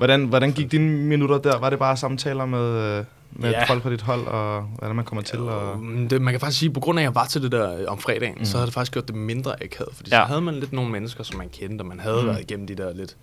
[0.00, 1.58] Hvordan, hvordan gik dine minutter der?
[1.58, 3.64] Var det bare samtaler med, øh, med Ja.
[3.64, 5.38] folk fra dit hold, og hvordan man kommer til?
[5.38, 5.76] Og...
[6.10, 7.78] Det, man kan faktisk sige, at på grund af, at jeg var til det der
[7.78, 8.44] øh, om fredagen, Mm.
[8.44, 9.94] så havde det faktisk gjort det mindre akavet.
[9.94, 10.16] Fordi Ja.
[10.18, 10.22] ja.
[10.24, 12.26] så havde man lidt nogle mennesker, som man kendte, og man havde Mm.
[12.26, 13.16] været igennem de der lidt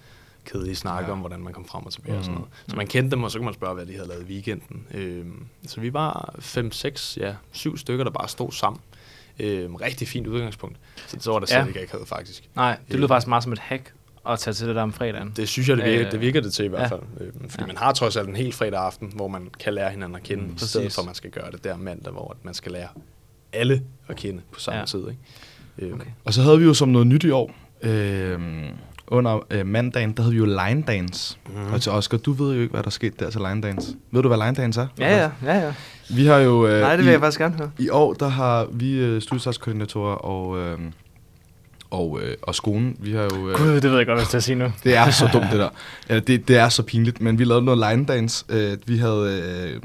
[0.46, 1.08] kedelige snakke Ja.
[1.08, 1.12] ja.
[1.12, 2.18] om, hvordan man kom frem og tilbage mm.
[2.18, 2.40] og sådan Mm.
[2.42, 2.54] noget.
[2.68, 4.84] Så man kendte dem, og så kunne man spørge, hvad de havde lavet i weekenden.
[4.94, 8.82] Øhm, så vi var fem, seks, ja, syv stykker, der bare stod sammen.
[9.40, 10.78] Øhm, rigtig fint udgangspunkt.
[11.08, 11.56] Så så var det Ja.
[11.64, 12.44] slet ikke akavet, faktisk.
[12.56, 13.10] Nej, det lyder Øh.
[13.10, 13.94] faktisk meget som et hack
[14.34, 15.34] at tage til det der om fredagen.
[15.36, 16.88] Det synes jeg, det virker, Øh, det, virker det til i hvert ja.
[16.88, 17.00] fald.
[17.22, 17.68] Øhm, fordi Ja.
[17.68, 20.44] man har trods alt en helt fredag aften, hvor man kan lære hinanden at kende,
[20.44, 22.88] Mm, i stedet for, at man skal gøre det der mandag, hvor man skal lære
[23.54, 24.86] alle at kende på samme Ja.
[24.86, 25.00] tid.
[25.00, 25.20] Ikke?
[25.80, 26.10] Øhm, Okay.
[26.26, 28.40] Og så havde vi jo som noget nyt i år, øh,
[29.08, 31.38] under øh, mandagen, der havde vi jo line dance.
[31.56, 31.74] Mm.
[31.74, 33.96] Og til Oscar, du ved jo ikke, hvad der skete der til line dance.
[34.12, 34.88] Ved du, hvad line dance er?
[35.00, 35.74] Ja, ja, ja, ja.
[36.10, 36.68] Vi har jo...
[36.68, 37.72] Øh, Nej, det vil i, jeg faktisk gerne høre.
[37.80, 40.80] I år, der har vi øh, studiestartskoordinatorer og, øh,
[41.90, 43.50] og, øh, og skolen, vi har jo...
[43.50, 44.72] Øh, Gud, det ved jeg godt, hvad jeg skal sige nu.
[44.84, 45.70] det er så dumt, det der.
[46.10, 48.46] Ja, det, det er så pinligt, men vi lavede noget line dance.
[48.50, 49.42] Øh, vi havde
[49.74, 49.82] øh,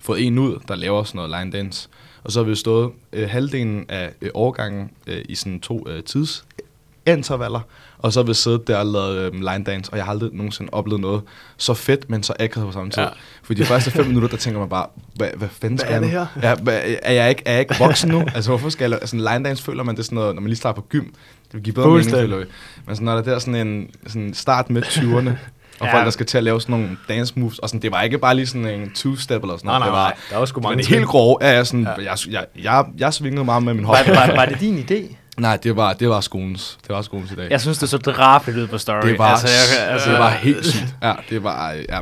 [0.00, 1.88] fået en ud, der laver sådan noget line dance.
[2.24, 6.02] Og så har vi stået øh, halvdelen af øh, årgangen øh, i sådan to øh,
[6.02, 7.60] tidsintervaller.
[7.98, 10.30] Og så har vi siddet der og lavet øh, line dance, og jeg har aldrig
[10.32, 11.22] nogensinde oplevet noget
[11.56, 13.02] så fedt, men så akavet på samme tid.
[13.02, 13.08] Ja.
[13.42, 16.02] For de første fem minutter, der tænker man bare, hvad, hvad fanden skal er jeg
[16.02, 16.48] det nu?
[16.48, 18.20] Ja, hvad, er, jeg ikke, er jeg ikke voksen nu?
[18.34, 20.48] altså, hvorfor skal jeg lave, altså, line dance føler man det sådan noget, når man
[20.48, 21.04] lige starter på gym.
[21.48, 22.44] Det vil give bedre mening, føler vi.
[22.86, 25.30] Men sådan, når der er sådan en sådan start med 20'erne,
[25.80, 25.94] og Ja.
[25.94, 28.18] folk, der skal til at lave sådan nogle dance moves, og sådan, det var ikke
[28.18, 29.80] bare lige sådan en two-step eller sådan Nej, noget.
[29.80, 30.14] nej, det var, nej.
[30.30, 31.38] Der var sgu mange helt grove.
[31.40, 32.10] Ja, jeg, sådan, Ja.
[32.10, 33.96] jeg, jeg, jeg, jeg svingede meget med min hop.
[34.08, 35.14] Var, var, var det din idé?
[35.38, 36.78] Nej, det var, det var skolens.
[36.82, 37.50] Det var skolens i dag.
[37.50, 39.08] Jeg synes, det så drabligt ud på story.
[39.08, 39.46] Det var, altså,
[39.78, 40.94] jeg, altså, det var helt sygt.
[41.02, 41.98] Ja, det var, ja.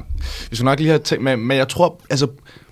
[0.51, 2.27] Vi skulle nok lige have tænkt, men, men jeg tror, altså,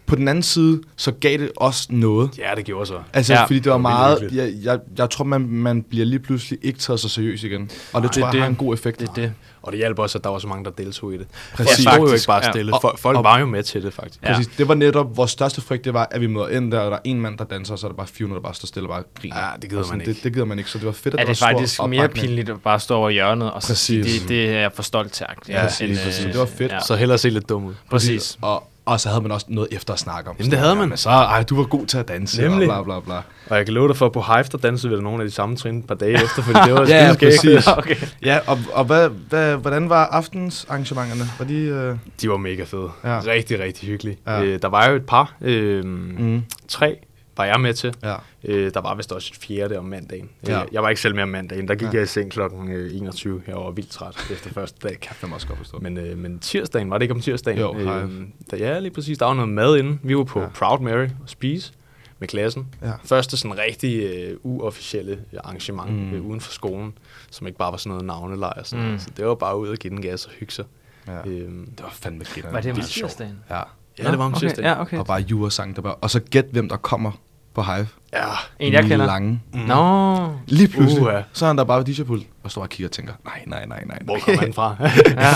[0.07, 2.31] på den anden side, så gav det også noget.
[2.39, 2.99] Ja, det gjorde så.
[3.13, 3.39] Altså, Ja.
[3.39, 6.19] ja, fordi det var Det var meget, jeg, jeg, jeg tror, man, man bliver lige
[6.19, 7.63] pludselig ikke taget så seriøst igen.
[7.63, 7.71] Og det
[8.03, 8.61] Nej, tror jeg det er har det.
[8.61, 9.01] en god effekt.
[9.01, 9.33] det det.
[9.63, 11.27] Og det hjalp også, at der var så mange, der deltog i det.
[11.55, 11.85] Præcis.
[11.87, 12.51] Folk stod jo ikke bare ja.
[12.53, 12.75] stille.
[12.75, 14.23] Og- Folk, folk og- var jo med til det, faktisk.
[14.23, 14.35] Ja.
[14.37, 14.53] Præcis.
[14.59, 16.97] Det var netop vores største frygt, det var, at vi møder ind der, og der
[16.97, 18.89] er en mand, der danser, og så er der bare 400, der bare står stille
[18.89, 19.37] og bare griner.
[19.39, 20.17] Ja, det gider sådan, man ikke.
[20.17, 21.81] Det, det gider man ikke, så det var fedt, at Er det var stor faktisk
[21.89, 24.83] mere pinligt at bare stå over hjørnet og så sige, det, det er jeg for
[24.83, 25.27] stolt til.
[25.49, 26.25] Ja, præcis, præcis.
[26.25, 26.73] Det var fedt.
[26.73, 26.81] Ja.
[26.81, 27.75] Så hellere se lidt dum ud.
[27.91, 28.39] Præcis.
[28.43, 30.37] Og, og så havde man også noget efter at snakke om.
[30.39, 30.89] Jamen, det havde man.
[30.89, 32.71] Men så, ej, du var god til at danse, Nemlig.
[32.73, 33.23] og bla bla bla.
[33.51, 35.29] Og jeg kan love dig for, at på Hive, der dansede vi da nogle af
[35.29, 37.67] de samme trin et par dage efter, fordi det var Ja, ja, præcis.
[37.79, 37.97] okay.
[38.25, 41.23] Ja, og, og hvad, hvad, hvordan var aftens arrangementerne?
[41.39, 41.55] Var de...
[41.55, 42.91] Øh, De var mega fede.
[43.05, 43.21] Ja.
[43.27, 44.19] Rigtig, rigtig hyggelige.
[44.27, 44.43] Ja.
[44.43, 45.35] Øh, der var jo et par.
[45.41, 46.43] Øh, mm.
[46.69, 46.97] Tre
[47.37, 47.95] var jeg med til.
[48.03, 48.15] ja.
[48.45, 50.31] Øh, der var vist også et fjerde om mandagen.
[50.49, 50.63] Ja.
[50.63, 51.69] Øh, jeg var ikke selv med om mandagen.
[51.69, 51.87] Der gik Ja.
[51.89, 51.95] ja.
[51.95, 53.43] jeg i seng klokken øh, 21.
[53.47, 55.01] Jeg var vildt træt efter første dag.
[55.01, 55.79] Kan jeg fandme også godt forstå.
[55.79, 57.59] Men, øh, men tirsdagen, var det ikke om tirsdagen?
[57.61, 58.03] Jo, Hive.
[58.03, 58.11] øh,
[58.51, 59.19] der, ja, lige præcis.
[59.19, 59.99] Der var noget mad inde.
[60.03, 60.45] Vi var på Ja.
[60.45, 60.51] ja.
[60.55, 61.73] Proud Mary og spise
[62.19, 62.67] med klassen.
[62.83, 62.93] Ja.
[63.05, 66.13] Første sådan rigtig øh, uofficielle arrangement Mm.
[66.15, 66.93] øh, uden for skolen,
[67.31, 68.99] som ikke bare var sådan noget navnelej og sådan Mm.
[68.99, 70.65] Så det var bare ud og give den gas og hygge sig.
[71.07, 71.19] Ja.
[71.27, 72.51] Øhm, Det var fandme griner.
[72.51, 73.39] Var det om tirsdagen?
[73.51, 73.61] Ja.
[73.99, 74.65] ja, det var om okay, tirsdagen.
[74.71, 74.99] Ja, okay.
[74.99, 75.91] Og bare jura-sang, der var...
[75.91, 77.13] Og så gæt, hvem der kommer
[77.55, 77.87] på Hive.
[78.13, 78.25] Ja.
[78.59, 79.07] En, jeg kender.
[79.07, 79.41] Lange.
[79.55, 79.61] Mm.
[79.61, 80.33] Nå.
[80.47, 81.21] Lige pludselig, Uha.
[81.33, 83.67] så er han der bare ved DJ-pult og står og kigger og tænker, nej, nej,
[83.67, 83.99] nej, nej.
[84.05, 84.77] Hvor kommer han fra?
[85.09, 85.31] Ja.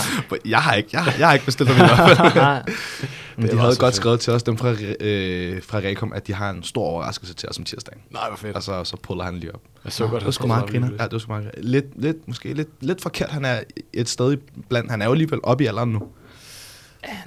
[0.45, 2.75] jeg, har ikke, jeg, har- jeg har ikke bestilt ham i hvert fald.
[3.37, 3.95] Men de havde godt fedt.
[3.95, 4.69] skrevet til os, dem fra,
[5.01, 8.01] øh, fra Rekom, at de har en stor overraskelse til os om tirsdagen.
[8.11, 8.57] Nej, hvor fedt.
[8.57, 9.61] Og så, så puller han lige op.
[9.85, 10.89] Jeg så godt, det var sgu meget griner.
[10.99, 11.69] Ja, det var sgu meget griner.
[11.69, 13.31] lidt, lidt, måske lidt, lidt forkert.
[13.31, 13.61] Han er
[13.93, 14.37] et sted
[14.69, 14.91] blandt.
[14.91, 16.03] Han er jo alligevel oppe i alderen nu.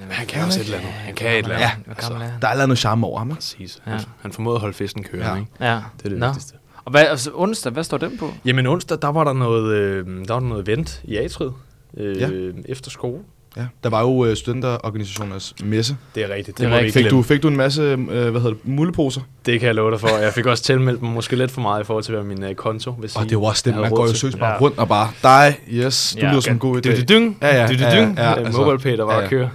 [0.09, 0.91] Han kan også et eller andet.
[0.91, 1.61] Han kan et eller andet.
[1.87, 2.41] Ja, er han?
[2.41, 3.27] Der er noget charme over ham.
[3.29, 3.35] ikke?
[3.35, 3.81] Præcis.
[3.85, 3.91] Ja.
[3.91, 5.35] Han, han formåede at holde festen kørende, Ja.
[5.35, 5.51] ikke?
[5.59, 5.73] Ja.
[5.97, 6.25] Det er det Nå.
[6.25, 6.53] vigtigste.
[6.85, 8.33] Og hvad, altså, onsdag, hvad står den på?
[8.45, 11.49] Jamen onsdag, der var der noget, øh, der var der noget event i Atrid.
[11.97, 12.29] Øh, Ja.
[12.65, 13.19] Efter skole.
[13.57, 13.65] Ja.
[13.83, 15.97] Der var jo øh, studenterorganisationers messe.
[16.15, 16.57] Det er rigtigt.
[16.57, 17.03] Det er må vi rigtigt.
[17.03, 19.21] Fik du, fik du en masse, øh, hvad hedder det, muleposer?
[19.45, 20.07] Det kan jeg love dig for.
[20.17, 22.55] Jeg fik også tilmeldt mig måske lidt for meget i forhold til, hvad min øh,
[22.55, 23.19] konto vil sige.
[23.23, 24.59] Og det var også det, man går jo søs bare Ja.
[24.61, 26.79] rundt og bare, dig, yes, du Ja, lyder som en god idé.
[26.79, 27.37] Dydydyng.
[27.41, 28.17] Ja, ja, Dydydyng.
[28.17, 28.61] ja, ja, Ja, altså.
[28.61, 29.29] MobilePay, der var Ja, at ja.
[29.29, 29.49] køre.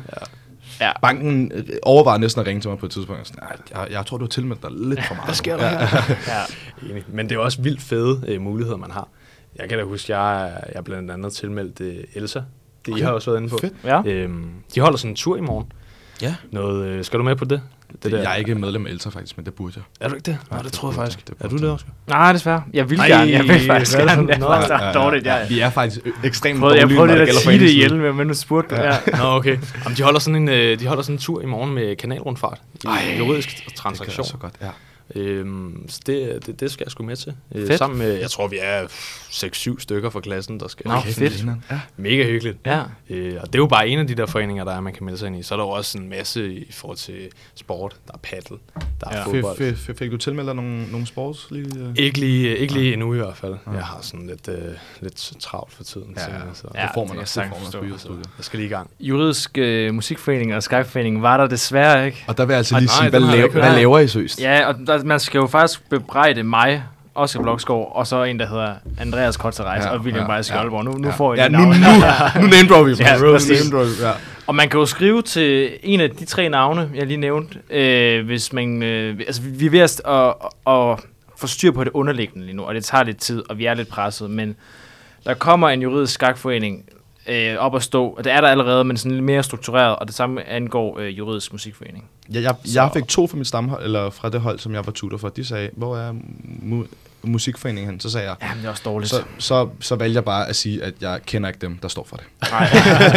[0.80, 0.86] Ja.
[0.86, 0.92] Ja.
[1.02, 3.26] Banken øh, overvejede næsten at ringe til mig på et tidspunkt.
[3.28, 5.26] Sådan, "Ej, jeg, jeg tror, du har tilmeldt dig lidt for meget.
[5.26, 5.86] Hvad sker der Ja.
[5.86, 6.02] her?
[6.82, 6.90] Ja.
[6.90, 7.04] Enig.
[7.08, 9.08] Men det er også vildt fede øh, muligheder, man har.
[9.58, 12.40] Jeg kan da huske, jeg, er- jeg er blandt andet tilmeldt øh, Elsa.
[12.86, 13.00] Det okay.
[13.00, 13.58] I har også været inde på.
[13.60, 13.72] Fedt.
[13.84, 14.02] Ja.
[14.06, 14.44] Øhm,
[14.74, 15.66] de holder sådan en tur i morgen.
[16.22, 16.34] Ja.
[16.50, 17.60] Noget, øh, skal du med på det?
[18.02, 19.82] Det jeg er ikke medlem af Elsa faktisk, men det burde jeg.
[20.00, 20.38] Er du ikke det?
[20.50, 21.18] Nej, det det tror jeg faktisk.
[21.28, 21.38] jeg.
[21.38, 21.70] Det er du det jeg.
[21.70, 21.84] også?
[22.06, 22.62] Nej, desværre.
[22.72, 23.30] Jeg vil Ej, gerne.
[23.30, 24.28] Jeg vil faktisk er det gerne.
[24.28, 24.46] Jeg Nå.
[24.46, 25.26] er faktisk dårligt.
[25.26, 27.88] Jeg, Vi er faktisk ekstremt prøvede, jeg dårlige, prøvede når lidt det at gælder sige
[27.90, 28.80] det ihjel, men nu spurgte du.
[28.80, 28.96] Ja.
[29.18, 29.58] Nå, okay.
[29.84, 32.58] Jamen, de, holder sådan en, øh, de holder sådan en tur i morgen med kanalrundfart.
[32.74, 34.24] I Ej, juridisk Det kan transaktion.
[34.24, 34.68] jeg så godt, ja.
[35.16, 37.34] Øhm, så det, det, det skal jeg sgu med til.
[37.54, 37.78] Øh, Fedt.
[37.78, 40.88] sammen med, jeg tror, vi er 6-7 stykker fra klassen, der skal.
[40.88, 41.32] Nå, fedt.
[41.36, 41.64] grineren.
[41.70, 41.80] Ja.
[41.96, 42.58] Mega hyggeligt.
[42.66, 42.82] Ja.
[43.10, 45.04] Øh, og det er jo bare en af de der foreninger, der er, man kan
[45.04, 45.42] melde sig ind i.
[45.42, 47.14] Så er der jo også en masse i forhold til
[47.54, 47.96] sport.
[48.06, 48.56] Der er paddle,
[49.00, 49.18] der er Ja.
[49.18, 49.24] ja.
[49.26, 49.56] Fodbold.
[49.56, 51.66] fik, fik, fik du tilmeldt dig nogle, nogle sports lige?
[51.78, 51.92] øh?
[51.96, 53.54] Ikke lige, ikke lige endnu i hvert fald.
[53.66, 53.74] Nej.
[53.76, 56.14] Jeg har sådan lidt, øh, lidt travlt for tiden.
[56.16, 56.38] Ja, så, ja.
[56.54, 57.40] så Ja, det får man også.
[57.40, 58.26] jeg Det får man også yderstudiet.
[58.38, 58.90] jeg skal lige i gang.
[59.00, 62.24] Juridisk øh, musikforening og Skypeforening var der desværre ikke.
[62.28, 63.74] Og der vil jeg altså Og lige nej, sige, hvad, laver, ikke hvad hørt.
[63.74, 64.40] laver I søst?
[64.40, 66.82] Ja, og der, man skal jo faktisk bebrejde mig,
[67.14, 70.36] Oscar Blokskov, og så en, der hedder Andreas Kotterejs Ja, ja, og William ja, ja,
[70.38, 70.54] Beis ja.
[70.54, 70.84] Skjoldborg.
[70.84, 71.14] Nu, nu Ja.
[71.14, 71.64] får I Ja, nu, nu,
[72.40, 72.94] nu name vi.
[72.98, 73.70] Ja, præcis.
[73.72, 74.12] Name dropper, ja.
[74.46, 78.26] Og man kan jo skrive til en af de tre navne, jeg lige nævnte, øh,
[78.26, 78.82] hvis man...
[78.82, 80.34] Øh, altså, vi vi er ved at, at,
[80.72, 80.98] at
[81.36, 83.74] få styr på det underliggende lige nu, og det tager lidt tid, og vi er
[83.74, 84.56] lidt presset, men
[85.24, 86.84] der kommer en juridisk skakforening
[87.28, 90.06] øh, op at stå, og det er der allerede, men sådan lidt mere struktureret, og
[90.06, 92.04] det samme angår øh, juridisk musikforening.
[92.30, 94.86] Jeg, jeg, Så- jeg fik to fra mit stamhold, eller fra det hold, som jeg
[94.86, 95.28] var tutor for.
[95.28, 96.12] De sagde, hvor er
[96.62, 96.86] mu-
[97.22, 98.00] musikforeningen hen?
[98.00, 99.10] Så sagde jeg, Jamen, det er også dårligt.
[99.10, 102.06] så, så, så valgte jeg bare at sige, at jeg kender ikke dem, der står
[102.08, 102.26] for det.
[102.50, 102.60] Nej,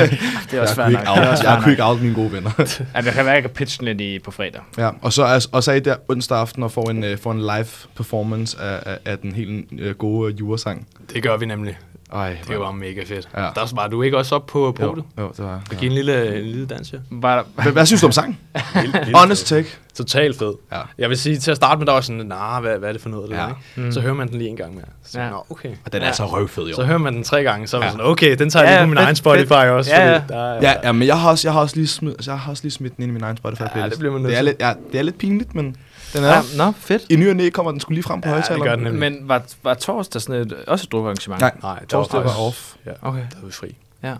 [0.51, 1.07] det er også jeg svært kunne nok.
[1.07, 2.51] out, også jeg svært kunne ikke out mine gode venner.
[2.95, 4.61] Ja, det kan være, at jeg kan pitche den lidt i, på fredag.
[4.77, 7.17] ja, og så, er, og så er I der onsdag aften og får en, øh,
[7.17, 10.87] får en live performance af, af, af den helt øh, gode øh, jurasang.
[11.13, 11.77] Det gør vi nemlig.
[12.13, 13.29] Ej, Det var mega fedt.
[13.35, 13.41] Ja.
[13.43, 13.49] Ja.
[13.55, 15.05] Der var du ikke også op på jo, podiet?
[15.19, 15.61] jo, det var.
[15.71, 15.77] Ja.
[15.77, 16.97] Giv en lille, en lille dans, ja.
[17.11, 18.37] Var der, Hvad, hvad synes du om sangen?
[19.15, 19.57] Honest fed.
[19.57, 19.75] take.
[19.95, 20.53] Totalt fed.
[20.71, 20.77] Ja.
[20.97, 23.01] Jeg vil sige, til at starte med, der var sådan, nah, hvad, hvad er det
[23.01, 23.29] for noget?
[23.29, 23.41] Ja.
[23.43, 23.47] Ja.
[23.47, 23.59] Ikke?
[23.75, 23.91] Mm.
[23.91, 24.83] Så hører man den lige en gang mere.
[25.05, 25.25] Så, Ja.
[25.25, 25.31] ja.
[25.31, 25.69] Nå, okay.
[25.85, 26.13] Og den er Ja.
[26.13, 26.75] så røvfed, jo.
[26.75, 27.91] Så hører man den tre gange, så er man Ja.
[27.91, 29.51] sådan, okay, den tager jeg Ja, lige på min fedt, egen Spotify fedt.
[29.53, 29.91] også.
[29.95, 30.15] Ja, ja.
[30.17, 32.39] fordi Der, er- Ja, ja, men jeg har også, jeg har også lige smidt, jeg
[32.39, 33.91] har også lige smidt den ind i min egen Spotify Ja, playlist.
[33.91, 35.75] det bliver man nødt det er lidt, ja, det er lidt pinligt, men
[36.13, 37.05] den er ja, nå, fedt.
[37.09, 38.67] I ny og næ kommer den skulle lige frem på Ja, det højtaleren.
[38.69, 39.11] gør den nemlig.
[39.19, 41.41] Men var, var torsdag sådan et, også et drukarrangement?
[41.41, 42.73] Nej, Nej, der torsdag var off.
[42.85, 43.75] Ja, Okay, der var vi fri.
[44.03, 44.15] ja.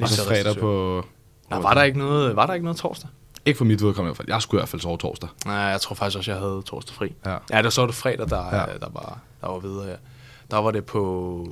[0.00, 1.02] Og så så fredag på...
[1.50, 3.10] Nej, var der ikke noget, var der ikke noget torsdag?
[3.46, 4.28] Ikke for mit vedkommende i hvert fald.
[4.28, 5.28] Jeg skulle i hvert fald sove torsdag.
[5.46, 7.14] Nej, jeg tror faktisk også, jeg havde torsdag fri.
[7.26, 7.36] Ja.
[7.52, 8.56] Ja, der så var det fredag, der, Ja.
[8.60, 8.64] ja.
[8.80, 9.94] der, var, der var videre, ja.
[10.50, 11.00] Der var det på...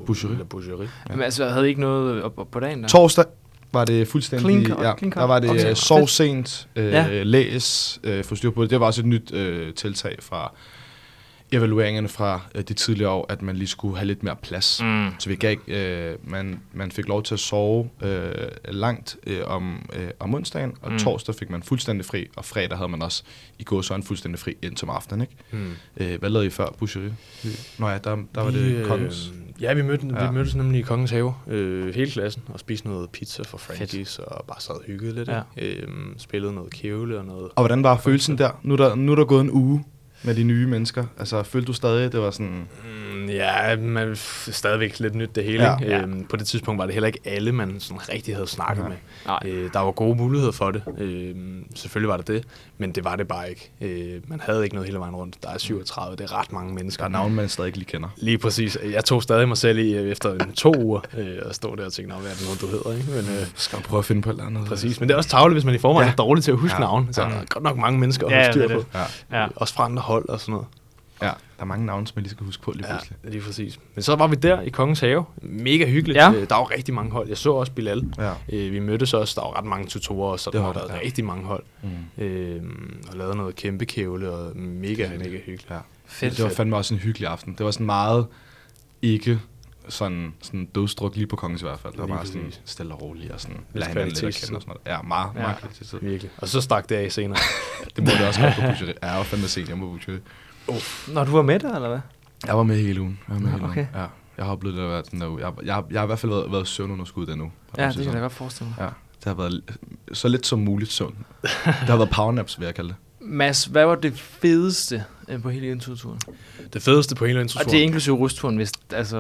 [0.07, 0.33] Boucherie.
[0.35, 0.91] Eller Boucherie.
[1.09, 1.15] Ja.
[1.15, 2.89] Men altså, havde I ikke noget op, op på dagen der?
[2.89, 3.25] Torsdag
[3.73, 4.45] var det fuldstændig...
[4.51, 5.21] Clean cut, ja, clean cut.
[5.21, 7.23] der var det Okay, okay, sov sent, øh, Ja.
[7.23, 8.71] læs, øh, få styr på det.
[8.71, 10.53] Det var også et nyt øh, tiltag fra
[11.53, 14.81] evalueringerne fra øh, de tidligere år, at man lige skulle have lidt mere plads.
[14.83, 15.09] Mm.
[15.19, 18.31] Så vi gav, øh, man, man fik lov til at sove øh,
[18.69, 20.93] langt øh, om, øh, om onsdagen, og Mm.
[20.93, 20.99] mm.
[20.99, 23.23] torsdag fik man fuldstændig fri, og fredag havde man også
[23.59, 25.21] i går så en fuldstændig fri ind til aftenen.
[25.21, 25.35] Ikke?
[25.51, 25.73] Hmm.
[25.97, 27.15] Øh, hvad lavede I før Boucherie?
[27.79, 29.33] Nå ja, der, der var Vi, det øh, kongens.
[29.61, 30.27] Ja, vi, mødte, ja.
[30.27, 34.19] Vi mødtes nemlig i Kongens Have, øh, hele klassen, og spiste noget pizza fra Frankies,
[34.19, 35.29] og bare sad og hyggede lidt.
[35.29, 35.41] Ja.
[35.57, 37.45] Øhm, spillede noget kævle og noget...
[37.45, 38.51] Og hvordan var følelsen der?
[38.63, 39.85] Nu er der, nu er der gået en uge
[40.23, 41.05] med de nye mennesker.
[41.19, 42.69] Altså, følte du stadig, det var sådan...
[43.15, 44.17] Mm, ja, man
[44.51, 45.65] stadigvæk lidt nyt det hele.
[45.65, 45.77] Ja.
[45.83, 46.01] Ja.
[46.03, 48.89] Øhm, på det tidspunkt var det heller ikke alle, man sådan rigtig havde snakket Nej.
[48.89, 48.97] med.
[49.27, 49.39] Nej.
[49.65, 50.83] Øh, der var gode muligheder for det.
[50.99, 51.35] Øh,
[51.75, 52.45] selvfølgelig var det det,
[52.79, 53.71] men det var det bare ikke.
[53.81, 55.37] Øh, man havde ikke noget hele vejen rundt.
[55.43, 57.05] Der er 37, det er ret mange Der mennesker.
[57.05, 58.09] er navne, man stadig ikke lige kender.
[58.17, 58.79] Lige præcis.
[58.93, 61.93] Jeg tog stadig mig selv i øh, efter to uger øh, og stod der og
[61.93, 62.93] tænkte, "Nå, hvad er det nu, du hedder?
[62.99, 63.11] Ikke?
[63.11, 64.65] Men, øh, Skal prøve at finde på et eller andet?
[64.67, 65.01] præcis.
[65.01, 66.09] Men det er også tavligt, hvis man i forvejen Ja.
[66.09, 66.13] ja.
[66.13, 66.83] er dårlig til at huske Ja.
[66.83, 66.87] ja.
[66.87, 67.09] navn.
[67.13, 67.29] Så Ja.
[67.29, 68.99] der er godt nok mange mennesker at Ja, holde styr det på.
[69.33, 69.41] Ja.
[69.41, 69.47] Ja.
[69.57, 70.67] Også fra andre hold og sådan noget.
[71.23, 73.17] Ja, der er mange navne, som jeg lige skal huske på lige pludselig.
[73.25, 73.79] Ja, lige præcis.
[73.95, 75.25] Men så var vi der i Kongens Have.
[75.43, 76.17] Mega hyggeligt.
[76.17, 76.33] Ja.
[76.33, 77.29] Øh, Der var rigtig mange hold.
[77.29, 78.05] Jeg så også Bilal.
[78.19, 78.33] Ja.
[78.53, 79.41] Øh, Vi mødtes også.
[79.41, 81.01] Der var ret mange tutorer, så der var der, ja.
[81.05, 81.63] rigtig mange hold.
[81.83, 82.25] Mm.
[82.25, 82.63] Øh,
[83.11, 85.67] og lavet noget kæmpe kævle, og mega, mega hyggeligt.
[85.71, 85.79] ja.
[86.07, 86.37] Fedt.
[86.37, 87.55] Det var fandme også en hyggelig aften.
[87.59, 88.27] Det var sådan meget
[89.03, 89.41] ikke
[89.89, 91.93] sådan, sådan dødstruk lige på kongens i hvert fald.
[91.93, 92.63] Det var Lige bare sådan præcis.
[92.65, 94.99] stille og roligt og sådan lade hinanden lidt at kende og sådan noget.
[94.99, 95.41] Ja, meget, Ja.
[95.41, 95.99] meget kvalitetstid.
[96.01, 96.31] Virkelig.
[96.39, 97.39] Og så stak det af senere.
[97.97, 98.95] Det må det også godt på Boucherie.
[99.03, 100.21] Ja, jeg var fandme sent hjemme på Boucherie.
[101.15, 102.01] Når du var med der, eller hvad?
[102.47, 103.19] Jeg var med hele ugen.
[103.29, 103.75] Jeg var med hele okay.
[103.77, 103.89] ugen.
[103.95, 104.07] Ja.
[104.37, 105.41] Jeg har oplevet det at være den der uge.
[105.47, 107.53] Jeg, jeg, jeg har i hvert fald været, været søvnunderskud den uge.
[107.79, 108.85] Ja, det kan jeg godt forestille mig.
[108.85, 109.63] Ja, det har været
[110.13, 111.17] så lidt som muligt søvn.
[111.43, 112.97] Det har været powernaps, vil jeg kalde det.
[113.29, 116.19] Mads, hvad var det fedeste øh, på hele introturen?
[116.73, 117.71] det fedeste på hele Og introturen.
[117.73, 119.17] det er inklusive rusturen, hvis, altså,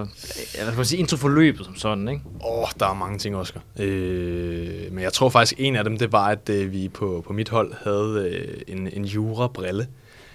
[0.55, 2.23] eller skal man sige introforløbet som sådan, ikke?
[2.45, 3.61] Åh, oh, der er mange ting, Oscar.
[3.79, 7.33] Øh, men jeg tror faktisk, en af dem, det var, at øh, vi på, på
[7.33, 9.87] mit hold havde øh, en, en jura-brille.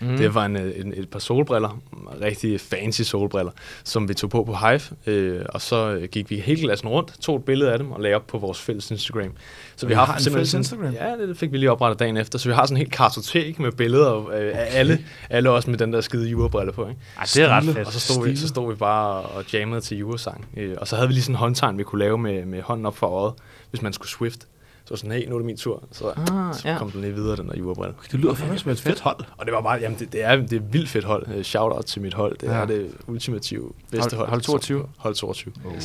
[0.09, 0.17] Mm.
[0.17, 1.81] Det var en, øh, en, et par solbriller,
[2.21, 3.51] rigtig fancy solbriller,
[3.83, 4.81] som vi tog på på Hive.
[5.05, 8.01] Øh, og så øh, gik vi hele klassen rundt, tog et billede af dem og
[8.01, 9.31] lagde op på vores fælles Instagram.
[9.75, 10.93] Så I har har en simpelthen fælles Instagram?
[10.93, 12.39] Ja, det fik vi lige oprettet dagen efter.
[12.39, 15.77] Så vi har sådan en helt kartotek med billeder øh, af alle, alle også med
[15.77, 16.87] den der skide jura-brille på.
[16.87, 17.01] Ikke?
[17.17, 17.87] Ej, det er ret fedt.
[17.87, 20.45] Og så stod, vi, så stod vi bare og jammede til jurasang.
[20.57, 22.85] Øh, og så havde vi lige sådan en håndtegn, vi kunne lave med, med hånden
[22.85, 23.33] op for øjet,
[23.69, 24.47] hvis man skulle swift.
[24.85, 25.83] Så var sådan, hey, nu er det min tur.
[25.91, 26.77] Så, Ah, så ja.
[26.77, 27.95] kom den lige videre, den der jurabrille.
[28.11, 29.19] Det lyder fandme som et fedt hold.
[29.37, 31.25] Og det var bare, jamen det, det, er, det er et vildt fedt hold.
[31.35, 32.37] Øh, Shout-out til mit hold.
[32.37, 32.53] Det Ja.
[32.53, 34.29] er det ultimative bedste Hold- hold.
[34.29, 34.85] hold 22.
[34.97, 35.53] Hold 22.
[35.65, 35.79] Oh, ja.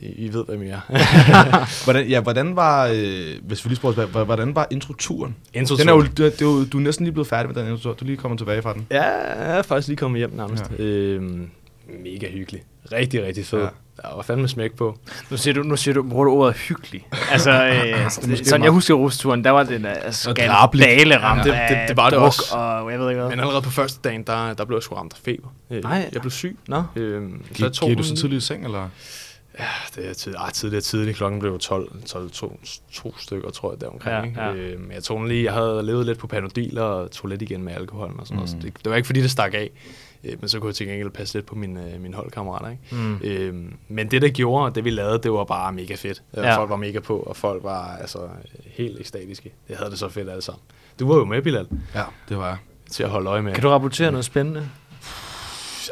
[0.00, 0.80] I, I ved, hvad er.
[1.84, 5.36] Hvordan, ja, hvordan var, øh, hvis vi lige spørger, hvordan var introturen?
[5.54, 7.62] Intro Den er jo, det, det er jo, du er næsten lige blevet færdig med
[7.62, 7.92] den introtur.
[7.92, 8.86] Du er lige kommet tilbage fra den.
[8.90, 10.64] Ja, jeg er faktisk lige kommet hjem nærmest.
[10.78, 10.84] Ja.
[10.84, 11.50] Øhm,
[12.04, 12.62] mega hyggelig.
[12.92, 13.60] Rigtig, rigtig fed.
[13.60, 13.68] Ja.
[14.02, 14.98] Der var fandme smæk på.
[15.30, 17.06] Nu siger du, nu siger du, bruger du ordet hyggelig.
[17.30, 17.50] Altså,
[17.94, 20.84] øh, sådan, sådan jeg husker rusturen, der var den uh, drabeligt.
[20.84, 22.54] skandale ramt Ja, det- det- det var det også.
[22.56, 23.30] Og jeg ved ikke hvad.
[23.30, 25.48] Men allerede på første dagen, der, der blev jeg sgu ramt af feber.
[25.70, 26.08] Øh, Nej.
[26.12, 26.58] Jeg blev syg.
[26.68, 28.88] Nå, Øhm, Gik, tog gik du så tidligt i seng, eller?
[29.58, 31.16] Ja, det er tid, ah, tidligt, tidligt.
[31.16, 32.60] Klokken blev 12, 12 to,
[32.92, 34.16] to stykker, tror jeg, deromkring.
[34.16, 34.40] Ja, ikke?
[34.40, 34.54] ja.
[34.74, 37.42] Øh, men jeg tog den lige, jeg havde levet lidt på Panodil og tog lidt
[37.42, 38.36] igen med alkohol og sådan mm.
[38.36, 38.50] noget.
[38.50, 38.62] Så Mm.
[38.62, 39.70] det, det, var ikke fordi, det stak af.
[40.24, 42.68] Øh, men så kunne jeg til gengæld passe lidt på mine, øh, mine holdkammerater.
[42.70, 42.82] Ikke?
[42.90, 43.20] mm.
[43.24, 43.54] Øh,
[43.88, 46.22] men det, der gjorde, og det vi lavede, det var bare mega fedt.
[46.36, 46.42] Ja.
[46.48, 46.56] Ja.
[46.58, 48.18] Folk var mega på, og folk var altså
[48.66, 49.52] helt ekstatiske.
[49.68, 50.62] Det havde det så fedt alle sammen.
[51.00, 52.56] Du var jo med, Bilal, Ja, det var jeg.
[52.90, 53.54] til at holde øje med.
[53.54, 54.68] kan du rapportere noget spændende?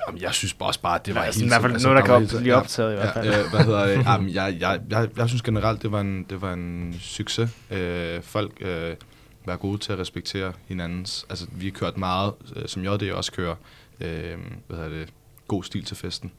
[0.09, 1.89] Jamen, jeg synes bare også bare, at det var Altså, helt i hvert fald altså,
[1.89, 3.27] noget, der kan helt- blive optaget i hvert fald.
[3.29, 4.05] Ja, øh, hvad hedder det?
[4.07, 7.51] Jamen, jeg, jeg, jeg, jeg synes generelt, det var en, det var en succes.
[7.71, 8.97] Øh, folk øh,
[9.45, 11.27] var gode til at respektere hinandens.
[11.31, 13.55] Altså, vi har kørt meget, øh, som JD også kører,
[14.01, 15.09] øh, hvad hedder det,
[15.49, 16.33] god stil til festen.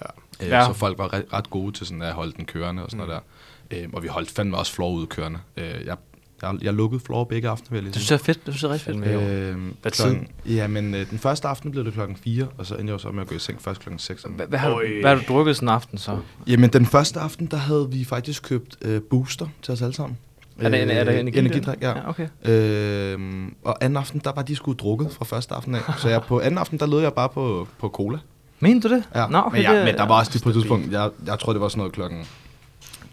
[0.00, 0.06] Ja.
[0.46, 0.64] Øh, Ja.
[0.66, 3.08] Så folk var ret, ret gode til sådan at holde den kørende og sådan mm.
[3.08, 3.22] noget
[3.70, 3.82] der.
[3.82, 5.38] Øh, og vi holdt fandme også floor ud kørende.
[5.56, 5.96] Øh, jeg,
[6.42, 8.46] jeg, jeg lukkede floor begge aftener, vil jeg lige Det synes jeg er fedt.
[8.46, 9.04] Det synes jeg er rigtig fedt.
[9.04, 9.68] Fandme.
[9.68, 12.74] Øh, Hvad klokken, ja, men øh, den første aften blev det klokken 4, og så
[12.74, 14.26] endte jeg jo så med at gå i seng først klokken 6.
[14.36, 16.18] Hvad, hvad, har, du, hvad har du drukket sådan en aften så?
[16.46, 20.18] Jamen, den første aften, der havde vi faktisk købt øh, booster til os alle sammen.
[20.60, 21.36] Er det, er det Øh, energidrik?
[21.36, 21.78] energidrik?
[21.82, 21.88] ja.
[21.98, 22.28] ja okay.
[22.44, 25.80] Øhm, og anden aften, der var de sgu drukket fra første aften af.
[25.98, 28.18] Så jeg, på anden aften, der lød jeg bare på, på cola.
[28.60, 29.04] Mener du det?
[29.14, 29.26] Ja.
[29.26, 31.38] Nå, okay, men, jeg, det- men der var også det på et tidspunkt, jeg, jeg
[31.38, 32.26] tror, det var sådan noget klokken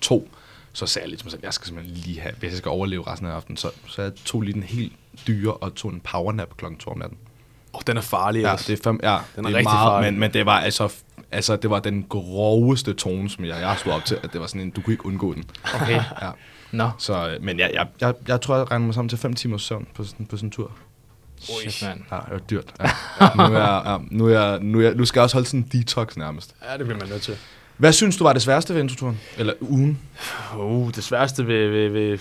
[0.02, 0.30] to.
[0.78, 2.70] Så sagde jeg lidt til mig selv, jeg skal simpelthen lige have, hvis jeg skal
[2.70, 3.58] overleve resten af aftenen.
[3.58, 4.94] Så, så jeg tog lige den helt
[5.28, 7.18] dyre og tog en powernap klokken to om natten.
[7.74, 8.42] Oh, den er farlig.
[8.42, 8.72] Ja, altså.
[8.72, 10.14] det er, fem, ja, Den er det er rigtig meget, farlig.
[10.14, 10.94] men, men det var altså,
[11.32, 14.48] altså, det var den groveste tone, som jeg, jeg stod op til, at det var
[14.48, 15.44] sådan en, du kunne ikke undgå den.
[15.82, 16.02] Okay.
[16.22, 16.30] Ja.
[16.72, 16.90] Nå.
[16.98, 19.62] Så, øh, men jeg, jeg, jeg, jeg tror, jeg regner mig sammen til 5 timers
[19.62, 20.72] søvn på sådan, på sådan en tur.
[21.40, 22.00] Shit, mand.
[22.12, 22.74] Ja, det var dyrt.
[22.80, 22.90] Ja.
[23.22, 25.70] Ja, nu, er ja, nu, er nu, er nu skal jeg også holde sådan en
[25.72, 26.56] detox nærmest.
[26.70, 27.38] Ja, det bliver man nødt til.
[27.78, 29.20] Hvad synes du var det sværeste ved introturen?
[29.38, 30.00] Eller ugen?
[30.58, 32.18] Uh, det sværeste ved, ved, ved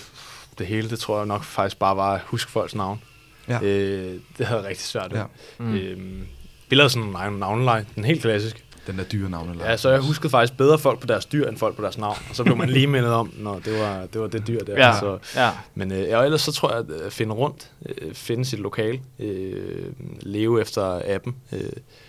[0.59, 3.03] det hele, det tror jeg nok faktisk bare var at huske folks navn.
[3.49, 3.61] Ja.
[3.63, 5.19] Øh, det havde jeg rigtig svært ved.
[5.19, 5.25] Ja.
[5.59, 5.75] Mm.
[5.75, 6.27] Øhm,
[6.69, 8.65] vi lavede sådan en navn- navnelej, den helt klassisk.
[8.87, 9.51] Den der dyre navn.
[9.51, 9.71] Eller?
[9.71, 12.17] Ja, så jeg huskede faktisk bedre folk på deres dyr, end folk på deres navn.
[12.31, 14.87] Og så blev man lige mindet om, når det var det, var det dyr der.
[14.87, 14.99] Ja.
[15.01, 15.51] Så, Ja.
[15.75, 19.01] men øh, ja, og ellers så tror jeg, at finde rundt, øh, finde sit lokale,
[19.19, 19.87] øh,
[20.21, 21.61] leve efter appen, øh,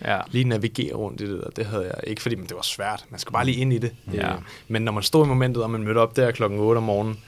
[0.06, 0.20] Ja.
[0.32, 3.06] lige navigere rundt i det der, det havde jeg ikke, fordi men det var svært.
[3.10, 3.92] Man skal bare lige ind i det.
[4.14, 4.34] Ja.
[4.34, 6.84] Øh, men når man stod i momentet, og man mødte op der klokken 8 om
[6.84, 7.20] morgenen,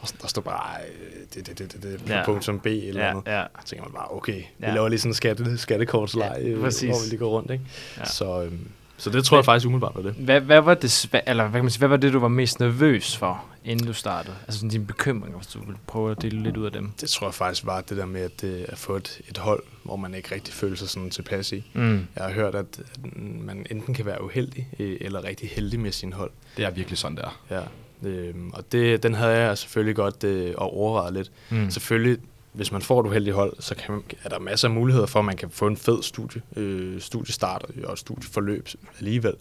[0.00, 2.24] og der stod bare, øh, det, det, det, det, det, Ja.
[2.24, 3.22] punkt som B eller Ja, andet.
[3.26, 3.42] ja.
[3.60, 4.74] Så tænker man bare, okay, vi Ja.
[4.74, 6.88] laver lige sådan en skatte, skattekortslej, Ja, ja, præcis.
[6.88, 7.50] hvor vi lige går rundt.
[7.50, 7.64] Ikke?
[7.98, 8.04] Ja.
[8.04, 8.68] Så, øhm,
[8.98, 10.12] så det tror jeg faktisk umiddelbart var det.
[10.12, 12.60] Hvad, hvad, var det eller hvad, kan man sige, hvad var det, du var mest
[12.60, 14.34] nervøs for, inden du startede?
[14.46, 16.92] Altså sådan dine bekymringer, hvis du vil prøve at dele lidt ud af dem.
[17.00, 19.62] Det tror jeg faktisk var det der med at, øh, at få et, et hold,
[19.82, 21.64] hvor man ikke rigtig føler sig sådan tilpas i.
[21.74, 22.06] Mm.
[22.16, 26.12] Jeg har hørt, at at man enten kan være uheldig eller rigtig heldig med sin
[26.12, 26.30] hold.
[26.56, 27.40] Det er virkelig sådan, der.
[27.50, 27.62] Ja.
[28.08, 31.30] Øhm, og det, den havde jeg selvfølgelig godt øh, og overvejet lidt.
[31.50, 31.70] Mm.
[31.70, 32.18] Selvfølgelig
[32.52, 35.18] hvis man får et uheldigt hold, så kan man, er der masser af muligheder for,
[35.18, 39.34] at man kan få en fed studie, øh, studiestart og et studieforløb alligevel,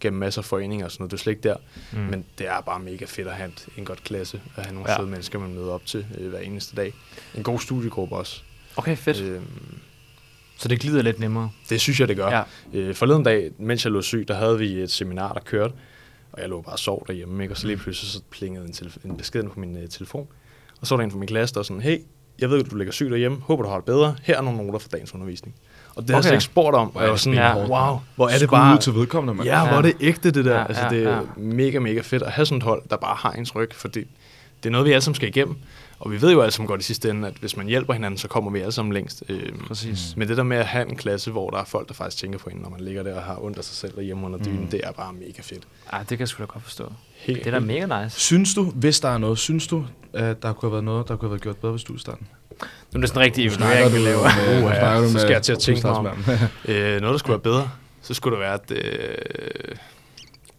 [0.00, 1.10] gennem masser af foreninger og sådan noget.
[1.10, 1.56] Det er slet ikke der.
[1.92, 1.98] Mm.
[1.98, 4.98] Men det er bare mega fedt at have en, godt klasse, at have nogle ja.
[4.98, 6.94] Fede mennesker, man møder op til øh, hver eneste dag.
[7.34, 8.40] En god studiegruppe også.
[8.76, 9.20] Okay, fedt.
[9.20, 9.40] Øh,
[10.58, 11.50] Så det glider lidt nemmere.
[11.70, 12.28] det synes jeg, det gør.
[12.30, 12.42] Ja.
[12.72, 15.74] Øh, forleden dag, mens jeg lå syg, der havde vi et seminar, der kørte,
[16.32, 17.54] og jeg lå bare og sov derhjemme, ikke?
[17.54, 20.28] og så lige pludselig så plingede en, en besked på min uh, telefon,
[20.80, 21.98] og så var der en fra min klasse, der var sådan, hey,
[22.38, 24.58] jeg ved, at du ligger syg derhjemme, håber du har det bedre, her er nogle
[24.66, 25.54] noter fra dagens undervisning.
[25.96, 26.22] Og det har jeg Okay.
[26.28, 27.56] slet ikke spurgt om, og jeg var sådan, Ja.
[27.58, 28.74] wow, hvor er det bare...
[28.74, 29.48] ud til vedkommende, mand.
[29.48, 30.54] Ja, hvor er det ægte, det der.
[30.58, 31.20] Ja, altså, det er ja.
[31.36, 34.06] mega, mega fedt at have sådan et hold, der bare har ens ryg, for det,
[34.62, 35.56] det er noget, vi alle sammen skal igennem.
[35.98, 38.18] Og vi ved jo alle sammen godt i sidste ende, at hvis man hjælper hinanden,
[38.18, 39.22] så kommer vi alle sammen længst.
[39.28, 40.14] Øhm, Præcis.
[40.16, 42.38] Men det der med at have en klasse, hvor der er folk, der faktisk tænker
[42.38, 44.60] på en, når man ligger der og har ondt af sig selv derhjemme under dynen,
[44.60, 44.66] Mm.
[44.66, 45.62] det er bare mega fedt.
[45.92, 46.92] Ej, det kan jeg sgu da godt forstå.
[47.16, 48.20] Helt, Det er da mega nice.
[48.20, 51.16] Synes du, hvis der er noget, synes du, at der kunne have været noget, der
[51.16, 52.26] kunne have været gjort bedre ved studiestarten?
[52.92, 54.22] Nu er det sådan en rigtig evaluering, vi laver.
[54.50, 56.06] med- Uh, ja, så skal jeg til at tænke mig om.
[56.68, 57.70] Øh, noget, der skulle være bedre,
[58.02, 59.76] så skulle det være, at øh,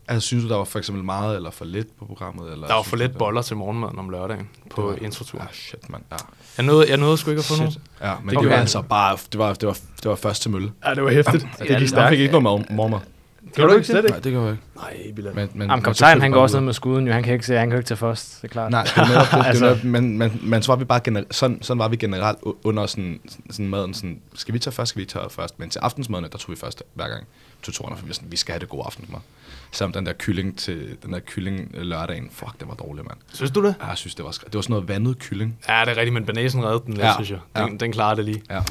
[0.07, 2.51] altså, synes du, der var for eksempel meget eller for lidt på programmet?
[2.51, 5.39] Eller der var for du, lidt der- boller til morgenmaden om lørdagen på var- introtur.
[5.41, 6.03] Ah, shit, mand.
[6.11, 6.15] Ja.
[6.57, 7.71] Jeg nåede, jeg nåede sgu ikke at få nogen.
[7.71, 7.83] Shit.
[8.01, 10.51] Ja, men Det det, var altså bare, det var, det var, det var først til
[10.51, 10.71] mølle.
[10.85, 11.47] Ja, det var hæftigt.
[11.59, 12.01] Ja, det gik stærkt.
[12.01, 13.03] Jeg fik ikke noget mad- mormor.
[13.55, 14.23] Gjorde du ikke slet Nej, ikke?
[14.23, 14.63] det gør jeg ikke.
[14.75, 15.35] Nej, Bilal.
[15.35, 17.13] Men, men, Jamen, men kaptajn, han går også ned med skuden, jo.
[17.13, 18.71] Han kan ikke se, han kan ikke tage først, det er klart.
[18.71, 19.33] Nej, det er netop det.
[19.47, 19.65] Altså- altså.
[19.69, 22.37] det er men, men, men så var vi bare generelt, sådan, sådan var vi generelt
[22.63, 25.79] under sådan, sådan maden, sådan, skal vi tage først, skal vi tage først, men til
[25.79, 27.23] aftensmaden, der tog vi først hver gang
[27.63, 29.19] tutorerne, for vi, sådan, vi skal have det gode aftensmad.
[29.71, 33.17] Selvom den der kylling til den der kylling øh, lørdagen, fuck, det var dårligt, mand.
[33.33, 33.75] Synes du det?
[33.81, 35.57] Ja, Jeg synes, det var, skr- det var sådan noget vandet kylling.
[35.69, 37.39] Ja, det er rigtigt, men banæsen reddede den lidt, Ja, synes jeg.
[37.55, 37.77] Den, ja.
[37.79, 38.41] den klarer det lige.
[38.49, 38.61] Ja.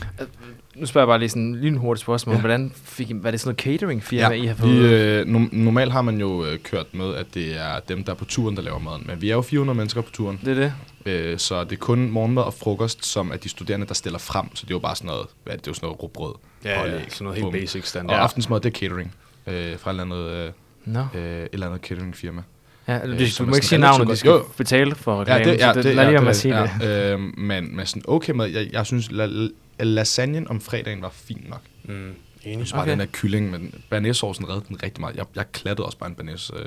[0.74, 2.34] Nu spørger jeg bare lige sådan lige en hurtigt spørgsmål.
[2.34, 2.40] Ja.
[2.40, 4.70] Hvordan fik I, var det sådan noget catering firma, I har fået?
[4.72, 8.12] vi, øh, no, normalt har man jo øh, kørt med, at det er dem, der
[8.12, 9.02] er på turen, der laver maden.
[9.06, 10.72] Men vi er jo 400 mennesker på turen, Det er det.
[11.12, 14.56] øh, så det er kun morgenmad og frokost, som er de studerende, der stiller frem.
[14.56, 16.02] Så det er jo bare sådan noget, hvad er det, det er jo sådan noget
[16.02, 16.34] rugbrød.
[16.64, 18.16] Ja, og ja, sådan noget helt basic Og standard.
[18.16, 18.22] ja.
[18.22, 19.14] aftensmad, det er catering
[19.46, 20.52] øh, fra et eller andet, øh,
[20.84, 21.06] Nå.
[21.14, 22.42] øh, et eller andet cateringfirma.
[22.88, 24.44] Ja, øh, du, som du må ikke sige navnet, de skal jo.
[24.56, 25.48] betale for Ja, reklamen.
[25.48, 26.70] det, ja, så det, lad ja, lige det, være med er at sige det.
[26.80, 31.02] ja, øh, men med sådan okay mad, jeg, jeg synes, la, la, lasagnen om fredagen
[31.02, 31.60] var fin nok.
[31.84, 32.14] Mm, enig.
[32.44, 32.90] Jeg synes bare, Okay.
[32.90, 35.16] den der kylling, men banæssaucen reddede den rigtig meget.
[35.16, 36.64] Jeg, jeg klattede også bare en banæs øh,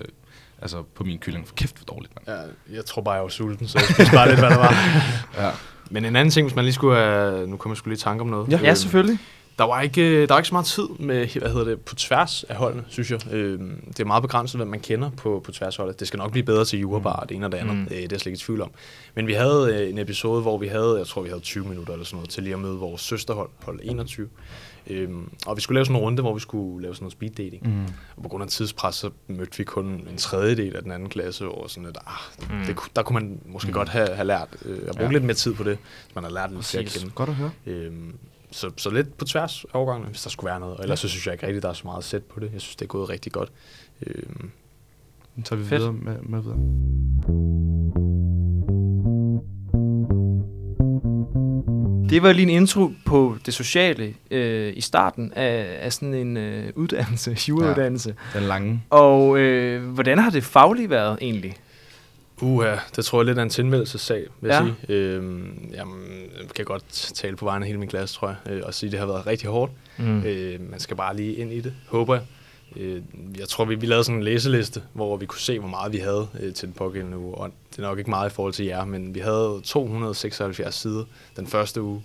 [0.61, 1.47] altså på min kylling.
[1.47, 2.39] For kæft, hvor dårligt, mand.
[2.69, 4.73] Ja, jeg tror bare, jeg var sulten, så jeg spiste bare lidt, hvad der var.
[5.45, 5.49] Ja.
[5.91, 7.47] Men en anden ting, hvis man lige skulle have...
[7.47, 8.51] Nu kommer jeg skulle lige i tanke om noget.
[8.51, 8.59] Ja.
[8.63, 9.19] Ja, selvfølgelig.
[9.57, 12.43] Der var, ikke, der var ikke så meget tid med, hvad hedder det, på tværs
[12.43, 13.33] af holdene, synes jeg.
[13.33, 15.99] Øhm, det er meget begrænset, hvem man kender på, på tværs af holdet.
[15.99, 17.75] Det skal nok blive bedre til jurabar, og det ene og det andet.
[17.75, 17.81] Mm.
[17.81, 17.87] Mm.
[17.87, 18.71] Det er jeg slet ikke i tvivl om.
[19.15, 21.93] Men vi havde øh, en episode, hvor vi havde, jeg tror vi havde 20 minutter
[21.93, 24.27] eller sådan noget, til lige at møde vores søsterhold, hold 21.
[24.89, 27.31] Øhm, og vi skulle lave sådan en runde, hvor vi skulle lave sådan noget speed
[27.31, 27.67] dating.
[27.67, 27.83] Mm.
[28.17, 31.47] Og på grund af tidspres, så mødte vi kun en tredjedel af den anden klasse,
[31.47, 32.55] og sådan lidt, ah, Mm.
[32.57, 32.65] mm.
[32.65, 33.71] det, der kunne man måske Mm.
[33.71, 33.73] mm.
[33.73, 35.11] godt have, have lært, øh, at bruge Ja.
[35.13, 35.77] lidt mere tid på det,
[36.15, 37.11] man har lært lidt at kende.
[37.15, 37.51] Godt at høre.
[37.65, 38.13] Øhm,
[38.51, 40.77] så, så lidt på tværs af overgangene, hvis der skulle være noget.
[40.77, 42.49] Og ellers så synes jeg ikke rigtigt, der er så meget sæt på det.
[42.53, 43.51] Jeg synes, det er gået rigtig godt.
[44.07, 44.51] Øhm,
[45.35, 45.79] Nu tager vi Fedt.
[45.81, 46.57] videre med, med videre.
[52.09, 56.37] Det var lige en intro på det sociale øh, i starten af, af sådan en
[56.37, 58.15] øh, uddannelse, jurauddannelse.
[58.33, 58.83] Den lange.
[58.89, 61.55] Og øh, hvordan har det fagligt været egentlig?
[62.41, 64.55] Uha, det tror jeg lidt er en tilmeldelsessag, vil Ja.
[64.63, 64.95] jeg sige.
[64.97, 66.03] Øhm, jamen,
[66.41, 66.83] jeg kan godt
[67.15, 69.07] tale på vegne af hele min klasse, tror jeg, øh, og sige, at det har
[69.07, 69.71] været rigtig hårdt.
[69.97, 70.23] Mm.
[70.23, 72.23] Øh, man skal bare lige ind i det, håber jeg.
[72.75, 73.01] Øh,
[73.39, 75.97] jeg tror, vi, vi lavede sådan en læseliste, hvor vi kunne se, hvor meget vi
[75.97, 77.35] havde øh, til den pågældende uge.
[77.35, 81.03] Og det er nok ikke meget i forhold til jer, men vi havde 276 sider
[81.35, 82.03] den første uge,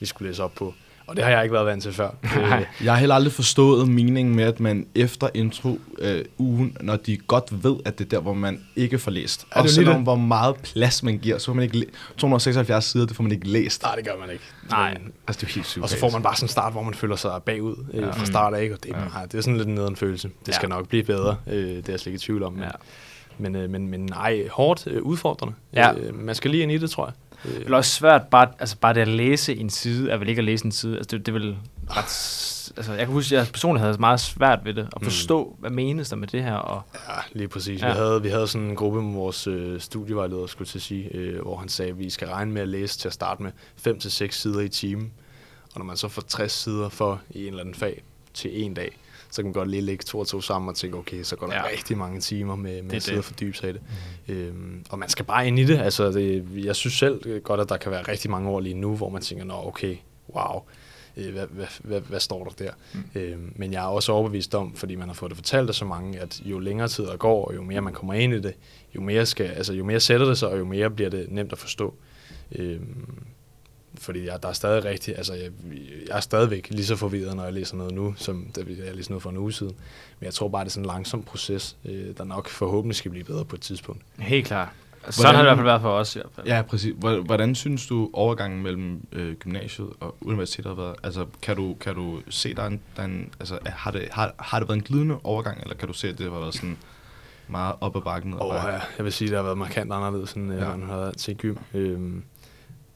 [0.00, 0.74] vi skulle læse op på.
[1.08, 2.10] Og det har jeg ikke været vant til før.
[2.36, 2.66] Nej.
[2.84, 7.16] Jeg har heller aldrig forstået meningen med, at man efter intro øh, ugen, når de
[7.16, 9.46] godt ved, at det er der, hvor man ikke får læst.
[9.52, 10.02] Er og selvom det.
[10.02, 11.84] hvor meget plads man giver, så får man ikke læ-
[12.18, 13.82] 276 sider, det får man ikke læst.
[13.82, 14.44] nej, det gør man ikke.
[14.70, 14.92] Nej.
[14.92, 15.82] Men- Altså, det er jo helt sygt.
[15.82, 18.10] Og så får man bare sådan en start, hvor man føler sig bagud øh, Ja.
[18.10, 18.74] fra start af, ikke?
[18.74, 19.20] og det, er, Ja.
[19.20, 19.26] ja.
[19.26, 20.30] det er sådan lidt en nederen følelse.
[20.46, 20.76] Det skal Ja.
[20.76, 22.52] nok blive bedre, øh, det er jeg slet ikke i tvivl om.
[22.52, 22.70] Men, Ja.
[23.38, 25.54] men, øh, men, men nej, hårdt øh, udfordrende.
[25.74, 25.92] Ja.
[25.94, 27.14] Øh, man skal lige ind i det, tror jeg.
[27.44, 30.28] Øh, Det er også svært bare, altså bare det at læse en side, er vel
[30.28, 30.96] ikke at læse en side.
[30.96, 31.56] Altså det, det er vel
[31.90, 32.34] ret...
[32.76, 34.82] Altså jeg kan huske, at jeg personligt havde meget svært ved det.
[34.82, 35.04] At Mm.
[35.04, 36.54] forstå, hvad menes der med det her.
[36.54, 37.82] Og, Ja, lige præcis.
[37.82, 37.86] Ja.
[37.86, 41.14] Vi, havde, vi havde sådan en gruppe med vores øh, studievejleder, skulle til at sige,
[41.14, 43.50] øh, hvor han sagde, at vi skal regne med at læse til at starte med
[43.86, 45.12] 5-6 sider i timen.
[45.74, 48.02] Og når man så får 60 sider for i en eller anden fag
[48.34, 48.96] til en dag,
[49.30, 51.46] så kan man godt lige lægge to og to sammen og tænke, okay, så går
[51.46, 51.62] der Ja.
[51.72, 53.18] rigtig mange timer med, Det med at sidde det.
[53.18, 53.80] og fordybe sig i det.
[54.28, 54.34] Mm.
[54.34, 55.78] Øhm, og man skal bare ind i det.
[55.78, 58.74] Altså, det, jeg synes selv øh, godt, at der kan være rigtig mange år lige
[58.74, 59.96] nu, hvor man tænker, nå okay,
[60.34, 60.62] wow,
[61.16, 62.70] øh, hvad, hvad, hvad, hvad står der der?
[62.94, 63.20] Mm.
[63.20, 65.84] Øhm, men jeg er også overbevist om, fordi man har fået det fortalt af så
[65.84, 68.54] mange, at jo længere tid der går, og jo mere man kommer ind i det,
[68.94, 71.52] jo mere, skal, altså, jo mere sætter det sig, og jo mere bliver det nemt
[71.52, 71.94] at forstå.
[72.52, 73.04] Øhm,
[74.00, 75.50] fordi jeg, der er stadig rigtig, altså jeg,
[76.08, 78.94] jeg er stadigvæk lige så forvirret, når jeg læser noget nu, som da vi- jeg
[78.96, 79.74] læste noget for en uge siden.
[80.20, 83.10] Men jeg tror bare, det er sådan en langsom proces, øh, der nok forhåbentlig skal
[83.10, 84.02] blive bedre på et tidspunkt.
[84.18, 84.68] Helt klart.
[85.10, 86.46] Sådan Hvordan- har det i hvert fald været for os i hvert fald.
[86.46, 86.94] Ja, præcis.
[86.98, 90.96] Hvor- Hvordan synes du overgangen mellem øh, gymnasiet og universitetet har været?
[91.02, 94.08] Altså, kan du, kan du se, der er en, der er en altså, har, det,
[94.10, 96.54] har, har det været en glidende overgang, eller kan du se, at det har været
[96.54, 96.76] sådan
[97.48, 98.32] meget op ad bakken?
[98.34, 98.70] Og bakken?
[98.74, 100.64] ja, jeg vil sige, at det har været markant anderledes, end Ja.
[100.70, 100.76] ja.
[100.76, 101.56] man har været til gym.
[101.74, 102.22] Øhm,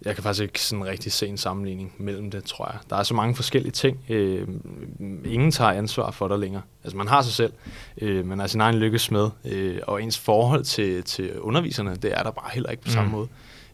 [0.05, 2.81] jeg kan faktisk ikke sådan rigtig se en sammenligning mellem det, tror jeg.
[2.91, 3.99] Der er så mange forskellige ting.
[4.09, 6.63] Øhm, ingen tager ansvar for dig længere.
[6.85, 7.53] Altså man har sig selv,
[7.99, 12.19] øh, man er sin egen lykkes med, øh, og ens forhold til, til underviserne, det
[12.19, 13.13] er der bare heller ikke på samme Mm.
[13.17, 13.29] måde.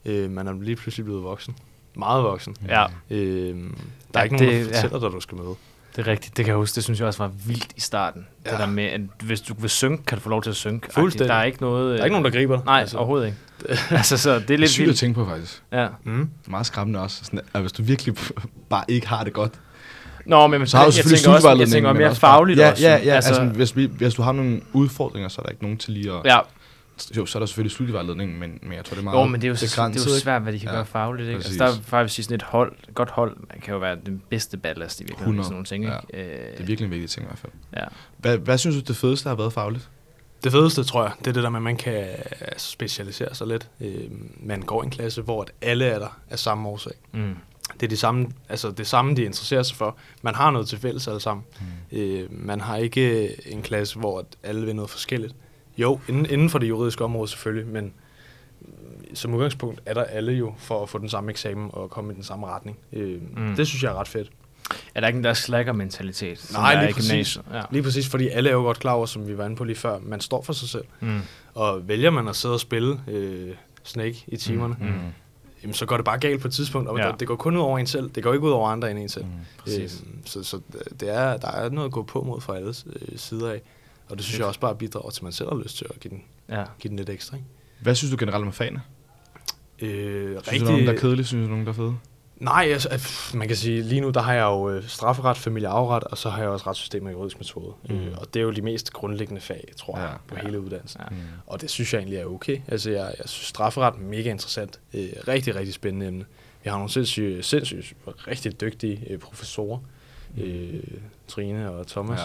[0.05, 1.55] Øh, man er lige pludselig blevet voksen.
[1.95, 2.55] Meget voksen.
[2.67, 3.63] Ja, Øh, der
[4.15, 5.45] Ja, er ikke nogen, det- der fortæller dig, du skal med.
[5.99, 6.37] Det er rigtigt.
[6.37, 6.75] Det kan jeg huske.
[6.75, 8.27] Det synes jeg også var vildt i starten.
[8.45, 8.51] Ja.
[8.51, 10.81] Det der med, at hvis du vil synge, kan du få lov til at synge.
[10.91, 11.29] Fuldstændig.
[11.29, 11.93] Der er ikke noget...
[11.93, 12.65] Der er ikke nogen, der griber dig.
[12.65, 12.97] Nej, altså.
[12.97, 13.37] overhovedet ikke.
[13.97, 14.99] altså, så det er Det er lidt sygt at vildt.
[14.99, 15.63] tænke på, faktisk.
[15.71, 15.87] Ja.
[16.03, 16.29] Mm.
[16.47, 17.25] Meget skræmmende også.
[17.25, 18.15] Sådan, at hvis du virkelig
[18.69, 19.53] bare ikke har det godt,
[20.25, 22.87] Nå, men så har jeg selvfølgelig tænker også, jeg tænker mere fagligt ja, også.
[22.87, 25.63] Ja, ja, altså, altså hvis, vi, hvis du har nogle udfordringer, så er der ikke
[25.63, 26.19] nogen til lige at...
[26.25, 26.39] ja.
[27.17, 29.41] Jo, så er der selvfølgelig studievejledning, men, men jeg tror, det er meget Jo, men
[29.41, 31.27] det er jo, det er jo svært, hvad de kan Ja, gøre fagligt.
[31.27, 31.35] Ikke?
[31.35, 31.57] Altså, præcis.
[31.57, 34.57] der er faktisk sådan et hold, et godt hold, man kan jo være den bedste
[34.57, 35.39] ballast i virkeligheden.
[35.39, 36.31] 100, Sådan nogle ting, ikke?
[36.31, 37.51] Øh, Det er virkelig en vigtig ting i hvert fald.
[37.77, 37.83] Ja.
[38.17, 39.89] Hvad, hvad synes du, det fedeste har været fagligt?
[40.43, 42.05] Det fedeste, tror jeg, det er det der med, at man kan
[42.57, 43.67] specialisere sig lidt.
[43.81, 44.03] Øh,
[44.43, 46.93] man går i en klasse, hvor at alle er der af samme årsag.
[47.11, 47.35] Mm.
[47.73, 49.97] Det er det samme, altså det samme, de interesserer sig for.
[50.21, 51.45] Man har noget til fælles alle sammen.
[51.91, 51.97] Mm.
[51.97, 55.35] Øh, man har ikke en klasse, hvor at alle vil noget forskelligt.
[55.81, 57.93] Jo, inden, inden for det juridiske område selvfølgelig, men
[59.13, 62.15] som udgangspunkt er der alle jo for at få den samme eksamen og komme i
[62.15, 62.77] den samme retning.
[62.93, 63.55] Øh, Mm.
[63.55, 64.29] Det synes jeg er ret fedt.
[64.95, 67.39] Er der ikke en der slacker-mentalitet, Nej, lige præcis.
[67.53, 67.61] Ja.
[67.71, 69.75] Lige præcis, fordi alle er jo godt klar over, som vi var inde på lige
[69.75, 70.83] før, man står for sig selv.
[70.99, 71.19] Mm.
[71.53, 73.49] Og vælger man at sidde og spille øh,
[73.83, 74.85] Snake i timerne, Mm.
[74.85, 74.93] mm.
[75.63, 77.11] jamen, så går det bare galt på et tidspunkt, og Ja.
[77.19, 78.09] det går kun ud over en selv.
[78.09, 79.25] Det går ikke ud over andre end en selv.
[79.25, 79.31] Mm.
[79.57, 80.03] Præcis.
[80.07, 80.59] Øhm, så så
[80.99, 83.61] det er, der er noget at gå på mod fra alle øh, sider af.
[84.09, 84.39] Og det synes Fedt.
[84.39, 86.63] jeg også bare bidrager til, at man selv har lyst til at give den, Ja.
[86.79, 87.35] give den lidt ekstra.
[87.37, 87.47] Ikke?
[87.81, 88.81] Hvad synes du generelt om fagene?
[89.79, 91.25] Øh, Synes du, der er nogen, der er kedelige?
[91.25, 91.95] Synes du, nogen, der er fede?
[92.37, 96.03] Nej, altså, øh, man kan sige, lige nu der har jeg jo øh, strafferet, familieafret,
[96.03, 97.73] og så har jeg også retssystem og juridisk metode.
[97.89, 97.95] Mm.
[97.95, 98.01] Mm.
[98.01, 100.17] Øh, og det er jo de mest grundlæggende fag, tror jeg, Ja.
[100.27, 100.41] på Ja.
[100.45, 101.01] hele uddannelsen.
[101.01, 101.15] Ja.
[101.15, 101.21] Mm.
[101.47, 102.61] Og det synes jeg egentlig er okay.
[102.67, 104.79] Altså, jeg, jeg synes strafferet er mega interessant.
[104.93, 106.25] Øh, rigtig, rigtig spændende emne.
[106.63, 107.93] Vi har nogle sindssygt, sindssygt
[108.27, 109.79] rigtig dygtige øh, professorer.
[110.37, 110.73] Øh,
[111.27, 112.19] Trine og Thomas.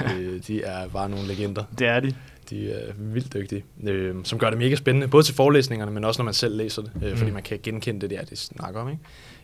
[0.00, 0.14] Ja.
[0.14, 1.64] øh, de er bare nogle legender.
[1.78, 2.14] Det er de.
[2.50, 3.64] De er vildt dygtige.
[3.84, 6.82] Øh, som gør det mega spændende, både til forelæsningerne, men også når man selv læser
[6.82, 6.90] det.
[7.02, 7.16] Øh, Mm.
[7.16, 8.88] fordi man kan genkende det der, de snakker om.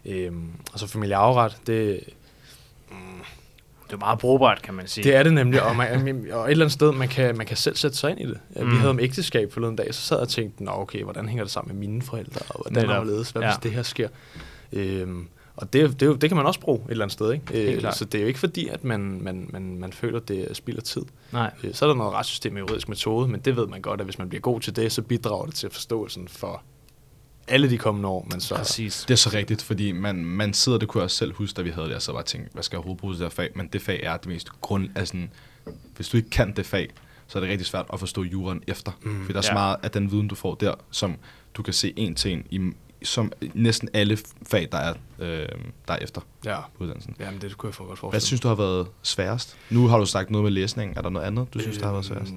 [0.05, 0.27] Ikke?
[0.27, 0.33] Øh,
[0.73, 2.01] og så familieafret, det,
[3.87, 5.05] Det er meget brugbart, kan man sige.
[5.05, 5.89] det er det nemlig, og, man,
[6.33, 8.39] og et eller andet sted, man kan, man kan selv sætte sig ind i det.
[8.57, 8.63] Mm.
[8.63, 8.71] Mm.
[8.71, 11.45] Vi havde om ægteskab forleden dag, så sad jeg og tænkte, Nå, okay, hvordan hænger
[11.45, 13.49] det sammen med mine forældre, og hvordan er det, hvad Ja.
[13.49, 14.09] hvis det her sker?
[14.73, 15.29] Øhm,
[15.61, 17.75] og det, det, det kan man også bruge et eller andet sted, ikke?
[17.75, 20.51] Øh, så det er jo ikke fordi, at man, man, man, man føler, at det
[20.51, 21.03] er spild af tid.
[21.33, 21.51] Nej.
[21.65, 24.07] Øh, Så er der noget retssystem og juridisk metode, men det ved man godt, at
[24.07, 26.63] hvis man bliver god til det, så bidrager det til forståelsen for
[27.49, 28.55] alle de kommende år, men så...
[28.55, 29.05] Præcis.
[29.09, 31.63] Det er så rigtigt, fordi man, man sidder, det kunne jeg også selv huske, da
[31.63, 33.31] vi havde det, og så bare tænkte, hvad skal jeg overhovedet bruge til det her
[33.31, 33.51] fag?
[33.55, 34.89] Men det fag er det mest grund...
[34.95, 35.17] Altså,
[35.97, 36.89] hvis du ikke kan det fag,
[37.27, 38.93] så er det rigtig svært at forstå juraen efter.
[39.03, 39.55] Mm, fordi der er så ja.
[39.55, 41.17] meget af den viden, du får der, som
[41.55, 42.73] du kan se en til en i
[43.03, 45.49] som næsten alle fag, der er, øh,
[45.89, 47.17] der er efter Ja, på uddannelsen.
[47.21, 49.57] jamen det kunne jeg få godt forestille Hvad synes du har været sværest?
[49.71, 50.97] Nu har du sagt noget med læsning.
[50.97, 52.33] Er der noget andet, du synes, der har været sværest?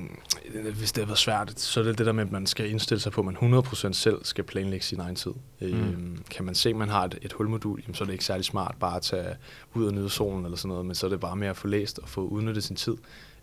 [0.53, 2.69] Øh, Hvis det har været svært, så er det det der med, at man skal
[2.69, 5.31] indstille sig på, at man 100% selv skal planlægge sin egen tid.
[5.61, 5.67] Mm.
[5.67, 8.25] Øhm, kan man se, at man har et, et hulmodul, jamen, så er det ikke
[8.25, 9.35] særlig smart bare at tage
[9.73, 11.67] ud og nyde solen eller sådan noget, men så er det bare med at få
[11.67, 12.95] læst og få udnyttet sin tid.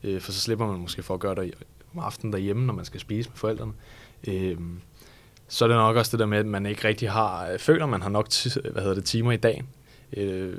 [0.04, 1.54] Øh, for så slipper man måske for at gøre det
[1.94, 3.72] om aftenen derhjemme, når man skal spise med forældrene.
[4.26, 4.80] Øhm,
[5.50, 7.86] så er det nok også det der med, at man ikke rigtig har, øh, føler,
[7.86, 8.26] man har nok
[8.72, 9.66] hvad hedder det, timer i dagen.
[10.16, 10.56] Øh,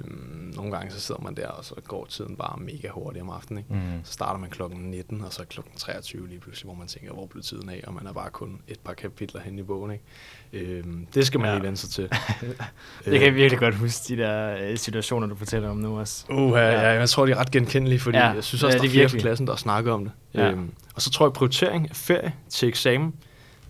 [0.56, 3.58] nogle gange så sidder man der, og så går tiden bare mega hurtigt om aftenen.
[3.58, 3.74] Ikke?
[3.74, 4.02] Mm.
[4.04, 7.26] Så starter man klokken 19, og så klokken 23 lige pludselig, hvor man tænker, hvor
[7.26, 9.92] blev tiden af, og man er bare kun et par kapitler hen i bogen.
[9.92, 10.72] Ikke?
[10.74, 11.52] Øhm, det skal man Ja.
[11.52, 11.58] ja.
[11.58, 12.04] lige vende sig til.
[13.06, 16.26] Det kan jeg virkelig godt huske, de der øh, situationer, du fortæller om nu også.
[16.30, 18.68] Uh, ja, ja, jeg tror, de er ret genkendelige, fordi Ja, ja, jeg synes ja,
[18.68, 19.20] også, det der er er flere virkelig.
[19.20, 20.12] i klassen, der har snakket om det.
[20.34, 20.52] Ja.
[20.52, 23.14] Øhm, og så tror jeg, prioritering af ferie til eksamen,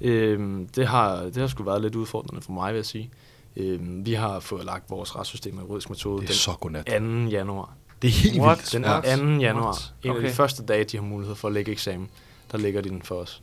[0.02, 3.10] øhm, det, har, det har sgu været lidt udfordrende for mig, vil jeg sige.
[3.56, 6.88] Øhm, vi har fået lagt vores retssystem og juridisk metode Det er så godnat.
[6.88, 7.32] den 2.
[7.32, 7.74] januar.
[8.02, 8.58] Det er helt What?
[8.58, 8.72] vildt.
[8.74, 9.42] Den er 2.
[9.42, 9.64] januar.
[9.64, 9.94] What?
[10.04, 10.28] En af Okay.
[10.30, 12.10] de første dage, de har mulighed for at lægge eksamen,
[12.52, 13.42] der ligger de den for os.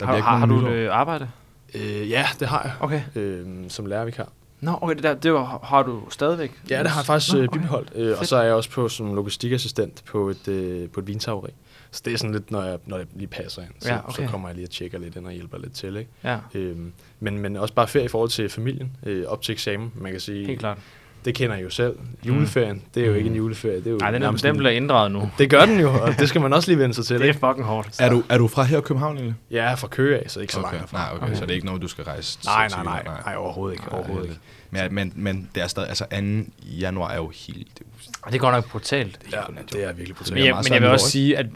[0.00, 1.28] Der Har, har, har du øh, arbejde?
[1.74, 2.72] Øh, ja, det har jeg.
[2.80, 3.02] Okay.
[3.14, 4.28] øh, som lærervikar.
[4.60, 6.52] Nå, okay, det, der, det var, har du stadigvæk?
[6.70, 7.58] Ja, det har jeg faktisk Nå, Nå, okay.
[7.58, 7.92] bibeholdt.
[7.94, 11.50] Øh, og så er jeg også på som logistikassistent på et, øh, på et vintageri.
[11.96, 13.70] Så det er sådan lidt, når, jeg, når det lige passer ind.
[13.80, 14.24] Så, Ja, okay.
[14.24, 15.96] så kommer jeg lige og tjekker lidt ind og hjælper lidt til.
[15.96, 16.10] Ikke?
[16.24, 19.92] Ja, Øhm, men, men også bare ferie i forhold til familien, øh, op til eksamen.
[19.94, 20.78] Man kan sige, helt klart.
[21.26, 21.96] Det kender jeg jo selv.
[22.24, 23.76] Juleferien, det er jo ikke en juleferie.
[23.76, 25.30] Det er jo Nej, den, er, nærmest den en- bliver inddraget nu.
[25.38, 27.20] Det gør den jo, og det skal man også lige vende sig til.
[27.20, 27.88] Det er fucking hårdt.
[28.00, 29.34] Er du, er du fra her i København egentlig?
[29.50, 30.66] Er fra Køge af, så ikke så okay.
[30.72, 30.98] langt herfra.
[30.98, 31.26] Nej, okay.
[31.26, 31.34] okay.
[31.36, 33.18] Så det er ikke noget, du skal rejse til- Nej, nej, nej, Jylland?
[33.26, 33.84] nej, overhovedet ikke.
[33.90, 34.40] Nej, Overhovedet ikke.
[34.70, 36.16] Men, men, men det er stadig, altså 2.
[36.64, 37.68] januar er jo helt...
[37.78, 39.18] Det er Og det går nok brutalt.
[39.32, 39.40] Ja,
[39.72, 40.34] det er virkelig Det brutalt.
[40.34, 41.46] Men jeg, men jeg vil også sige, at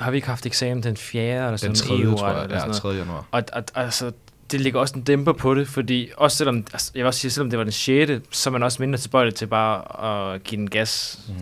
[0.00, 1.22] har vi ikke haft eksamen den 4.
[1.46, 2.08] eller sådan den noget 3.
[2.10, 2.50] EU tror jeg.
[2.50, 2.74] Ja, noget?
[2.76, 2.88] 3.
[2.88, 3.24] januar.
[3.30, 4.12] Og, og altså,
[4.50, 7.30] det ligger også en dæmper på det, fordi også selvom, altså, jeg vil også sige,
[7.30, 10.58] selvom det var den 6., så er man også mindre tilbøjelig til bare at give
[10.60, 11.34] den gas Mm.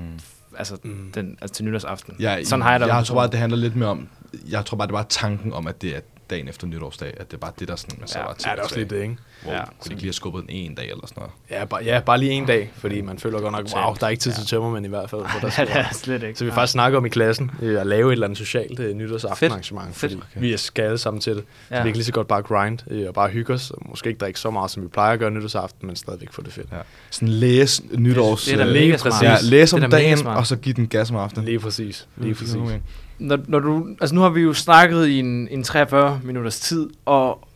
[0.58, 1.10] altså, Mm.
[1.14, 2.14] den, altså til nytårsaften.
[2.20, 3.12] Ja, Sådan har jeg jeg også.
[3.12, 4.08] tror bare, det handler lidt mere om...
[4.48, 6.00] Jeg tror bare, det var tanken om, at det er
[6.32, 8.24] dagen efter nytårsdag, at det er bare det, der sådan, man så Ja.
[8.24, 8.46] var til.
[8.48, 9.16] Ja, det er også lidt det, ikke?
[9.42, 9.58] Hvor Ja.
[9.64, 11.32] kunne de ikke lige have skubbet den en dag eller sådan noget?
[11.50, 14.10] Ja, bare, ja, bare lige en dag, fordi man føler godt nok, wow, der er
[14.10, 14.46] ikke tid til Ja.
[14.46, 15.20] tømmermænd i hvert fald.
[15.20, 16.38] Hvor der ja, det er slet ikke.
[16.38, 18.94] Så vi faktisk snakker om i klassen øh, at lave et eller andet socialt øh,
[18.94, 20.00] nytårsaftenarrangement, Fedt.
[20.00, 20.40] fordi Okay.
[20.40, 21.44] vi skal alle sammen til det.
[21.68, 21.82] Så Ja.
[21.82, 24.18] vi kan lige så godt bare grind øh, og bare hygge os, og måske ikke
[24.18, 26.68] drikke så meget, som vi plejer at gøre nytårsaften, men stadigvæk få det fedt.
[26.72, 26.76] Ja.
[27.10, 28.44] Sådan læse nytårs...
[28.44, 29.22] det er da øh, mega smart.
[29.22, 31.44] Ja, læse Det er om dagen, og så give den gas om aftenen.
[31.48, 32.08] Lige præcis.
[32.16, 32.80] Lige Det er præcis.
[33.18, 36.90] Når, når du, altså nu har vi jo snakket i en, en 43 minutters tid,
[37.04, 37.48] og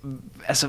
[0.47, 0.69] altså,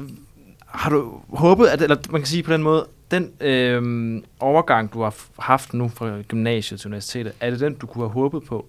[0.68, 5.02] har du håbet, at, eller man kan sige på den måde, den øhm, overgang, du
[5.02, 8.66] har haft nu fra gymnasiet til universitetet, er det den, du kunne have håbet på?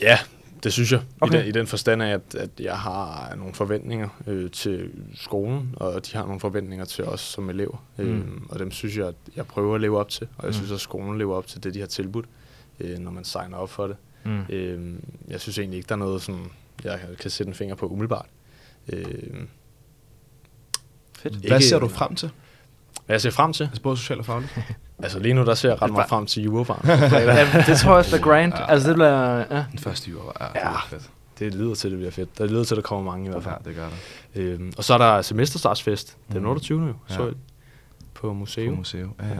[0.00, 0.18] Ja,
[0.64, 1.00] det synes jeg.
[1.20, 1.34] Okay.
[1.34, 5.74] I, den, I den forstand af, at, at jeg har nogle forventninger øh, til skolen,
[5.76, 7.84] og de har nogle forventninger til os som elever.
[7.96, 8.04] Mm.
[8.04, 8.10] Mm.
[8.10, 10.52] Øhm, og dem synes jeg, at jeg prøver at leve op til, og jeg Mm.
[10.54, 12.26] synes, at skolen lever op til det, de har tilbudt,
[12.80, 13.96] øh, når man signer op for det.
[14.24, 14.44] Mm.
[14.48, 16.50] Øhm, jeg synes egentlig ikke, der er noget, som
[16.84, 18.26] jeg kan sætte en finger på umiddelbart.
[18.92, 19.48] Øhm,
[21.18, 21.34] Fedt.
[21.34, 22.30] Hvad Ikke- ser du frem til?
[23.06, 23.64] hvad jeg ser frem til?
[23.64, 24.58] Altså både socialt og fagligt?
[24.98, 26.80] Altså lige nu, der ser jeg ret meget frem til jurebarn.
[27.12, 28.52] ja, det tror jeg også bliver grind.
[28.54, 28.70] Ja.
[28.70, 29.64] Altså det bliver, ja.
[29.70, 30.68] Den første jura Ja.
[30.70, 30.76] ja.
[30.88, 31.10] fedt.
[31.38, 32.38] det lyder til, at det bliver fedt.
[32.38, 33.54] Det lyder til, at der kommer mange i hvert fald.
[33.64, 33.88] Ja, det gør
[34.34, 34.40] det.
[34.40, 36.16] Øhm, og så er der semesterstartsfest.
[36.32, 36.46] Den Mhm.
[36.48, 36.80] 28.
[36.86, 37.14] jo, Ja.
[37.14, 37.30] så
[38.14, 38.74] på På museum.
[38.76, 39.14] museum.
[39.22, 39.34] Ja, ja.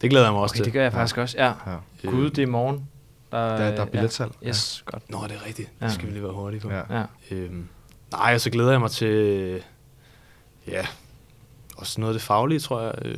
[0.00, 0.64] Det glæder jeg mig også Okay, til.
[0.64, 1.52] det gør jeg faktisk også, ja.
[1.66, 1.76] ja.
[2.10, 2.88] Gud, det er i morgen.
[3.32, 4.30] Der, Der, der er billetsalg.
[4.42, 4.48] Ja.
[4.48, 5.10] Yes, godt.
[5.10, 5.70] Nå, det er rigtigt.
[5.80, 5.86] Ja.
[5.86, 6.70] Det skal vi lige være hurtige på.
[6.70, 6.98] Ja.
[6.98, 7.04] Ja.
[7.30, 7.68] Øhm,
[8.12, 9.62] nej, og så glæder jeg mig til...
[10.68, 10.86] Ja,
[11.76, 12.92] også noget af det faglige, tror jeg.
[13.04, 13.14] Øh,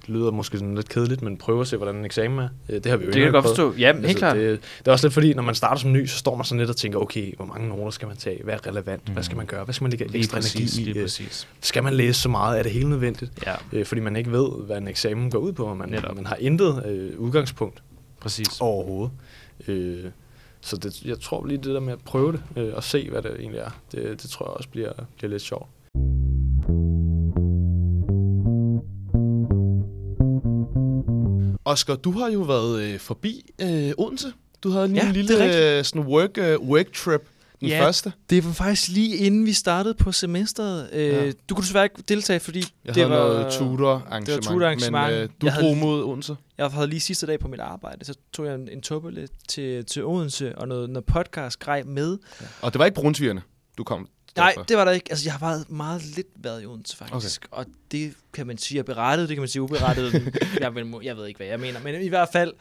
[0.00, 2.48] det lyder måske sådan lidt kedeligt, men prøve at se, hvordan en eksamen er.
[2.68, 3.74] Øh, det har vi jo Det kan jeg godt forstå.
[3.78, 4.36] Ja, helt klart.
[4.36, 6.58] Det, det er også lidt fordi, når man starter som ny, så står man sådan
[6.58, 8.44] lidt og tænker, okay, hvor mange noter skal man tage?
[8.44, 9.08] Hvad er relevant?
[9.08, 9.64] Hvad skal man gøre?
[9.64, 10.84] Hvad skal man lægge Lige ekstra præcis, energi i?
[10.84, 11.48] lige Øh, præcis.
[11.60, 12.58] Skal man læse så meget?
[12.58, 13.32] Er det helt nødvendigt?
[13.46, 15.64] Ja, Øh, fordi man ikke ved, hvad en eksamen går ud på.
[15.64, 16.16] og Man, Netop.
[16.16, 17.82] man har intet øh, udgangspunkt
[18.20, 18.60] præcis.
[18.60, 19.12] overhovedet.
[19.68, 20.10] Øh,
[20.60, 23.22] så det, jeg tror lige det der med at prøve det øh, og se, hvad
[23.22, 25.68] det egentlig er, det, det tror jeg også bliver, bliver lidt sjovt.
[31.64, 34.32] Oscar, du har jo været øh, forbi øh, Odense.
[34.62, 37.22] Du havde lige Ja, en lille øh, sådan work, øh, work trip.
[37.60, 37.80] Den Ja.
[37.84, 38.12] første.
[38.30, 40.90] Det var faktisk lige inden vi startede på semesteret.
[40.92, 41.32] Øh, Ja.
[41.48, 44.26] Du kunne desværre ikke deltage, fordi Jeg det havde var, noget tutor-arrangement.
[44.26, 45.12] det var tutor-arrangement.
[45.12, 46.36] Men øh, du Jeg drog havde- mod Odense.
[46.58, 49.84] Jeg havde lige sidste dag på mit arbejde, så tog jeg en, en tubbele til,
[49.84, 52.18] til Odense og noget, noget podcast grej med.
[52.62, 53.42] Og det var ikke brunsvigerne,
[53.78, 54.64] du kom Nej, derfra.
[54.68, 55.06] det var der ikke.
[55.10, 57.46] Altså, jeg har været meget lidt været i Odense, faktisk.
[57.52, 57.60] Okay.
[57.62, 60.12] Og det kan man sige er berettet, det kan man sige uberettet.
[60.60, 61.80] jeg, jeg ved ikke, hvad jeg mener.
[61.80, 62.52] Men i hvert fald,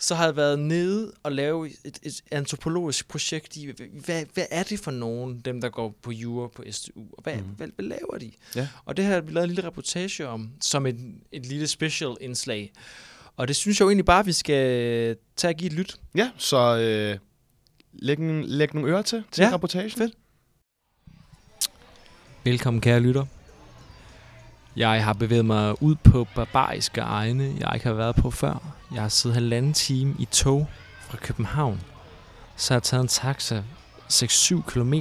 [0.00, 3.70] så har jeg været nede og lave et, et antropologisk projekt i,
[4.04, 7.36] hvad, hvad er det for nogen, dem der går på jura på STU, og hvad,
[7.36, 7.42] mm.
[7.56, 8.30] Hvad, hvad laver de?
[8.56, 8.68] Ja.
[8.84, 10.96] Og det har vi lavet en lille reportage om, som et,
[11.32, 12.72] et lille special indslag.
[13.36, 15.96] Og det synes jeg jo egentlig bare, vi skal tage og give et lyt.
[16.14, 17.18] Ja, så øh,
[17.92, 19.90] læg, en, læg nogle ører til, til Ja, reportagen.
[19.90, 20.14] fedt.
[22.44, 23.24] Velkommen, kære lytter.
[24.76, 28.74] Jeg har bevæget mig ud på barbariske egne, jeg ikke har været på før.
[28.94, 30.68] Jeg har siddet halvanden time i tog
[31.00, 31.80] fra København.
[32.56, 33.62] Så har taget en taxa
[34.12, 34.94] 6-7 km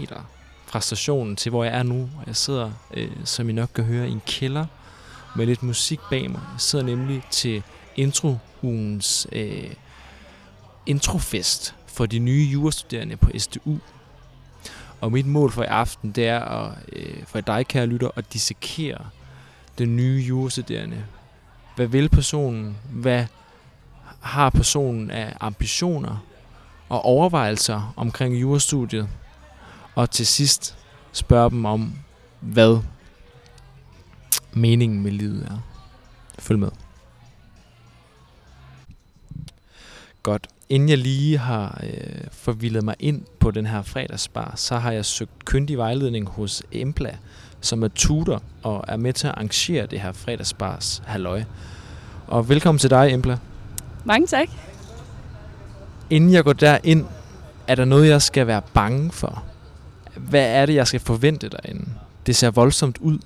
[0.65, 2.01] fra stationen til, hvor jeg er nu.
[2.01, 4.65] Og jeg sidder, øh, som I nok kan høre, i en kælder
[5.35, 6.41] med lidt musik bag mig.
[6.53, 7.63] Jeg sidder nemlig til
[7.95, 9.73] introugens øh,
[10.85, 13.77] introfest for de nye jurastuderende på SDU.
[15.01, 18.33] Og mit mål for i aften, det er at, øh, for dig, kære lytter, at
[18.33, 19.05] dissekere
[19.79, 21.05] den nye jurastuderende.
[21.75, 22.77] Hvad vil personen?
[22.89, 23.25] Hvad
[24.19, 26.25] har personen af ambitioner
[26.89, 29.09] og overvejelser omkring jurastudiet?
[29.95, 30.77] Og til sidst
[31.11, 31.93] spørge dem om,
[32.39, 32.79] hvad
[34.53, 35.57] meningen med livet er.
[36.39, 36.71] Følg med.
[40.23, 40.47] Godt.
[40.69, 45.05] Inden jeg lige har øh, forvildet mig ind på den her fredagsbar, så har jeg
[45.05, 47.17] søgt kyndig vejledning hos Empla,
[47.61, 51.43] som er tutor og er med til at arrangere det her fredagsbars halløj.
[52.27, 53.37] Og velkommen til dig, Empla.
[54.03, 54.47] Mange tak.
[56.09, 57.05] Inden jeg går derind,
[57.67, 59.43] er der noget, jeg skal være bange for?
[60.15, 61.85] Hvad er det, jeg skal forvente derinde?
[62.25, 63.19] Det ser voldsomt ud.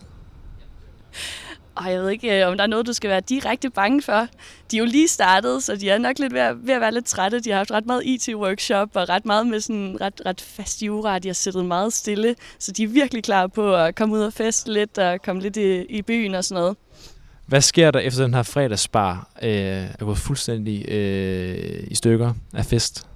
[1.76, 4.28] Og jeg ved ikke, øh, om der er noget, du skal være direkte bange for.
[4.72, 6.94] De er jo lige startet, så de er nok lidt ved at, ved at være
[6.94, 7.40] lidt trætte.
[7.40, 11.20] De har haft ret meget IT-workshop og ret meget med sådan ret, ret fast jura.
[11.20, 14.34] De har siddet meget stille, så de er virkelig klar på at komme ud og
[14.34, 16.78] feste lidt og komme lidt i, i byen og sådan noget.
[17.46, 22.66] Hvad sker der efter den her fredagsbar øh, er gået fuldstændig øh, i stykker af
[22.66, 23.08] fest?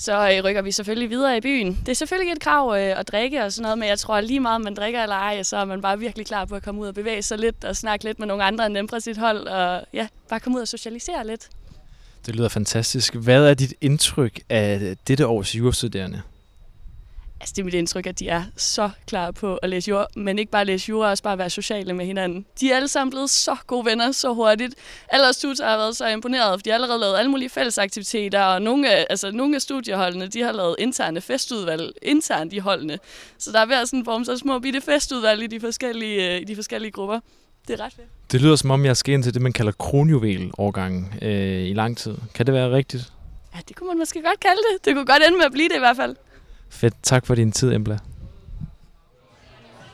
[0.00, 1.78] Så øh, rykker vi selvfølgelig videre i byen.
[1.80, 4.24] Det er selvfølgelig et krav øh, at drikke og sådan noget, men jeg tror at
[4.24, 6.62] lige meget, om man drikker eller ej, så er man bare virkelig klar på at
[6.62, 9.00] komme ud og bevæge sig lidt og snakke lidt med nogle andre end dem fra
[9.00, 11.48] sit hold, og ja, bare komme ud og socialisere lidt.
[12.26, 13.14] Det lyder fantastisk.
[13.14, 16.22] Hvad er dit indtryk af dette års jurastuderende?
[17.40, 20.38] Altså, det er mit indtryk, at de er så klar på at læse jura, men
[20.38, 22.46] ikke bare læse jura, også bare være sociale med hinanden.
[22.60, 24.74] De er alle sammen blevet så gode venner så hurtigt.
[25.08, 28.42] Alle os tutor har været så imponeret, for de har allerede lavet alle mulige fællesaktiviteter,
[28.42, 32.98] og nogle af, altså, nogle af studieholdene, de har lavet interne festudvalg internt i holdene.
[33.38, 36.40] Så der er ved at sådan forme så små bitte festudvalg i de forskellige, øh,
[36.40, 37.20] i de forskellige grupper.
[37.68, 38.08] Det er ret fedt.
[38.32, 41.96] Det lyder som om, jeg skal ind til det, man kalder kronjuvel-årgangen øh, i lang
[41.96, 42.14] tid.
[42.34, 43.12] Kan det være rigtigt?
[43.54, 44.84] Ja, det kunne man måske godt kalde det.
[44.84, 46.16] Det kunne godt ende med at blive det i hvert fald.
[46.70, 46.94] Fedt.
[47.02, 47.98] Tak for din tid, Embla.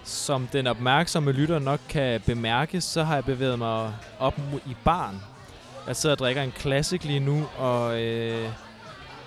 [0.05, 4.35] Som den opmærksomme lytter nok kan bemærke, så har jeg bevæget mig op
[4.67, 5.23] i baren.
[5.87, 8.49] Jeg sidder og drikker en classic lige nu, og øh,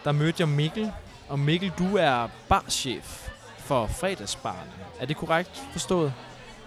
[0.04, 0.92] der mødte jeg Mikkel.
[1.30, 4.70] Og Mikkel, du er barchef for fredagsbaren.
[5.00, 6.14] Er det korrekt forstået?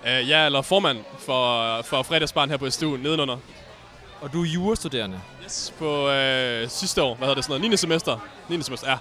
[0.03, 3.37] Uh, ja, eller formand for, for fredagsbaren her på SDU nedenunder.
[4.21, 5.21] Og du er jurastuderende?
[5.45, 7.15] Yes, på øh, sidste år.
[7.15, 7.71] Hvad hedder det sådan noget?
[7.71, 7.77] 9.
[7.77, 8.19] semester.
[8.49, 8.63] 9.
[8.63, 8.99] semester, ja.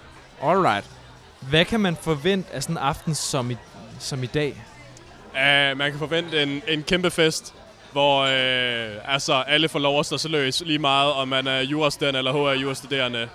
[0.49, 1.00] Alright.
[1.49, 3.57] Hvad kan man forvente af sådan en aften som i,
[3.99, 4.63] som i dag?
[5.33, 7.53] Uh, man kan forvente en, en kæmpe fest,
[7.91, 11.59] hvor uh, altså, alle får lov at stå så løs lige meget, om man er
[11.59, 13.29] jurastuderende eller HR jurastuderende.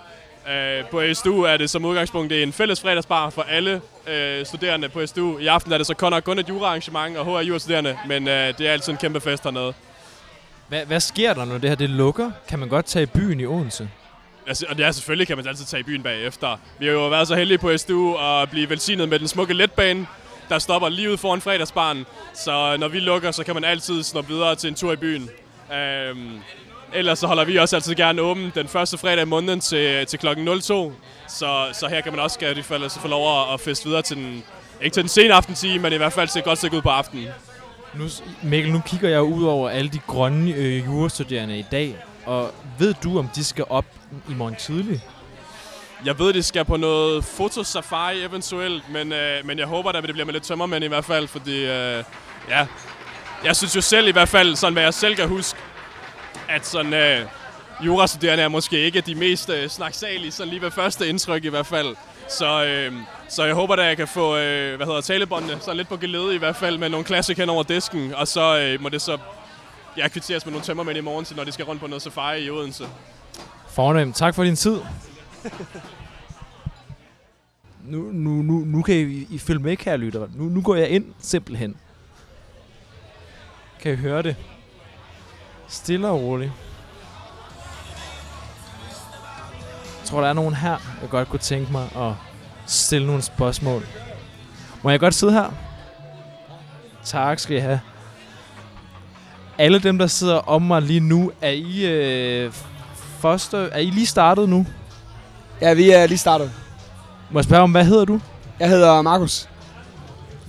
[0.46, 3.74] Uh, på SDU er det som udgangspunkt det er en fælles fredagsbar for alle
[4.06, 5.38] uh, studerende på SDU.
[5.38, 8.60] I aften er det så kun, kun et juraarrangement og HR jurastuderende, men uh, det
[8.60, 9.74] er altid en kæmpe fest hernede.
[10.68, 12.30] Hvad, hvad sker der, når det her det lukker?
[12.48, 13.88] Kan man godt tage i byen i Odense?
[14.46, 16.56] Altså, og ja, selvfølgelig kan man altid tage i byen bagefter.
[16.78, 20.06] Vi har jo været så heldige på SDU at blive velsignet med den smukke letbane,
[20.48, 22.06] der stopper lige ud foran fredagsbaren.
[22.34, 25.30] Så når vi lukker, så kan man altid snoppe videre til en tur i byen.
[25.74, 26.38] Øhm,
[26.94, 30.18] ellers så holder vi også altid gerne åben den første fredag i måneden til, til
[30.18, 30.92] klokken 02.
[31.28, 34.16] Så, så her kan man også gerne fald altså, få lov at feste videre til
[34.16, 34.44] den,
[34.82, 37.26] ikke til den sene aftentime, men i hvert fald til godt stykke ud på aftenen.
[37.94, 38.04] Nu,
[38.42, 41.96] Mikkel, nu kigger jeg ud over alle de grønne øh, jurastuderende i dag,
[42.26, 43.84] og ved du, om de skal op
[44.28, 45.04] i morgen tidlig?
[46.04, 50.12] Jeg ved, de skal på noget fotosafari eventuelt, men, øh, men jeg håber at det
[50.12, 52.04] bliver med lidt tømmermænd i hvert fald, fordi øh,
[52.48, 52.66] ja,
[53.44, 55.58] jeg synes jo selv i hvert fald, sådan hvad jeg selv kan huske,
[56.48, 57.26] at sådan øh,
[57.84, 61.66] jurastuderende er måske ikke de mest øh, snaksalige, sådan lige ved første indtryk i hvert
[61.66, 61.96] fald.
[62.28, 62.92] Så, øh,
[63.28, 66.34] så jeg håber, at jeg kan få øh, hvad hedder, talebåndene sådan lidt på gelede
[66.34, 69.18] i hvert fald med nogle klassik hen over disken, og så øh, må det så
[69.96, 72.44] ja, kvitteres med nogle tømmermænd i morgen, til, når de skal rundt på noget safari
[72.44, 72.84] i Odense.
[73.68, 74.16] Fornemt.
[74.16, 74.80] Tak for din tid.
[77.92, 80.28] nu, nu, nu, nu kan I, I følge med, kære lytter.
[80.34, 81.76] Nu, nu går jeg ind simpelthen.
[83.80, 84.36] Kan I høre det?
[85.68, 86.52] Stille og roligt.
[90.00, 92.12] Jeg tror, der er nogen her, jeg godt kunne tænke mig at
[92.66, 93.86] stille nogle spørgsmål.
[94.82, 95.52] Må jeg godt sidde her?
[97.04, 97.80] Tak skal I have.
[99.58, 102.52] Alle dem, der sidder om mig lige nu, er I øh,
[103.20, 103.56] første...
[103.56, 104.66] Er I lige startet nu?
[105.60, 106.50] Ja, vi er lige startet.
[107.30, 108.20] Må jeg spørge om, hvad hedder du?
[108.60, 109.48] Jeg hedder Markus.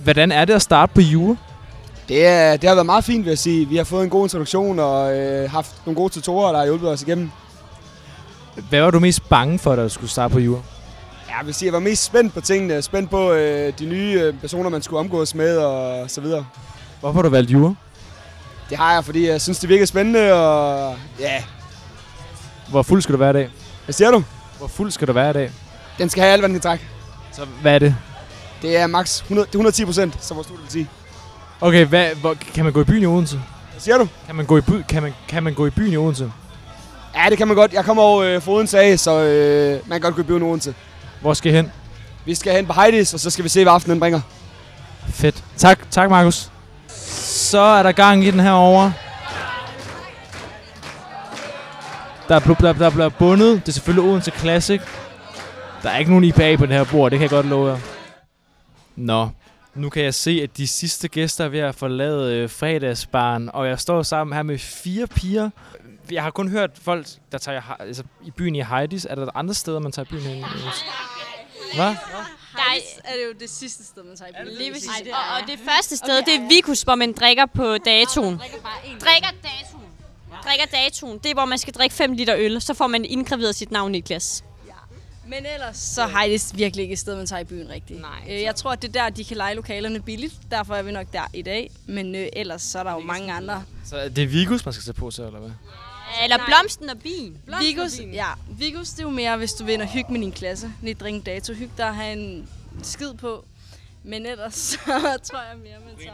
[0.04, 1.36] Hvordan er det at starte på jure?
[2.08, 3.68] Det, er, det har været meget fint, vil jeg sige.
[3.68, 6.90] Vi har fået en god introduktion og øh, haft nogle gode tutorer, der har hjulpet
[6.90, 7.30] os igennem.
[8.68, 10.62] Hvad var du mest bange for, da du skulle starte på jure?
[11.28, 12.82] Ja, jeg vil sige, jeg var mest spændt på tingene.
[12.82, 16.46] Spændt på øh, de nye øh, personer, man skulle omgås med og så videre.
[17.00, 17.74] Hvorfor har du valgt jure?
[18.70, 21.42] Det har jeg, fordi jeg synes, det virker spændende, og ja.
[22.68, 23.50] Hvor fuld skal du være i dag?
[23.84, 24.24] Hvad siger du?
[24.58, 25.50] Hvor fuld skal du være i dag?
[25.98, 26.84] Den skal have alt, hvad den kan trække.
[27.32, 27.96] Så hvad er det?
[28.62, 30.88] Det er max 100, det er 110 procent, som vores studie vil sige.
[31.60, 33.40] Okay, hvad, hvor, kan man gå i byen i Odense?
[33.70, 34.08] Hvad siger du?
[34.26, 36.32] Kan man gå i, by, kan man, kan man gå i byen i Odense?
[37.14, 37.72] Ja, det kan man godt.
[37.72, 40.44] Jeg kommer over øh, foden sag, så øh, man kan godt gå i byen i
[40.44, 40.74] Odense.
[41.20, 41.72] Hvor skal I hen?
[42.24, 44.20] Vi skal hen på Heidis, og så skal vi se, hvad aftenen bringer.
[45.08, 45.44] Fedt.
[45.56, 46.50] Tak, tak Markus.
[47.08, 48.90] Så er der gang i den her over.
[52.28, 53.60] Der er, bl- der, der bliver bundet.
[53.66, 54.80] Det er selvfølgelig Odense Classic.
[55.82, 57.78] Der er ikke nogen IPA på det her bord, det kan jeg godt love jer.
[58.96, 59.28] Nå,
[59.74, 63.68] nu kan jeg se, at de sidste gæster er ved at forlade øh, fredagsbaren, og
[63.68, 65.50] jeg står sammen her med fire piger.
[66.10, 69.06] Jeg har kun hørt folk, der tager i- altså, i byen i Heidis.
[69.10, 70.44] Er der andre steder, man tager i byen hen?
[71.74, 71.94] Hvad?
[72.58, 74.54] Der er det jo det sidste sted, man tager i byen.
[74.58, 74.88] Lige præcis.
[74.88, 77.78] Ej, det Og, er- og det første sted, det er Vikus, hvor man drikker på
[77.78, 78.38] datoen.
[78.38, 79.84] Drikker datoen.
[80.44, 81.18] Drikker datoen.
[81.18, 82.60] Det er, hvor man skal drikke 5 liter øl.
[82.60, 84.44] Så får man indgraveret sit navn i et glas.
[85.26, 88.00] Men ellers så har det virkelig ikke et sted, man tager i byen rigtigt.
[88.00, 88.10] Nej.
[88.30, 90.34] Øh, jeg tror, at det er der, de kan lege lokalerne billigt.
[90.50, 91.70] Derfor er vi nok der i dag.
[91.86, 93.64] Men øh, ellers så er der jo mange andre.
[93.86, 95.50] Så er det Vigus, man skal tage på sig, eller hvad?
[96.22, 97.38] Eller blomsten og bien.
[97.60, 100.32] Vigus, ja, Vigus, det er jo mere, hvis du vil ind og hygge med din
[100.32, 100.72] klasse.
[100.82, 102.48] Lige drikke dato, hygge dig og have en
[102.82, 103.44] skid på.
[104.04, 104.78] Men ellers så
[105.22, 106.12] tror jeg mere, man tager.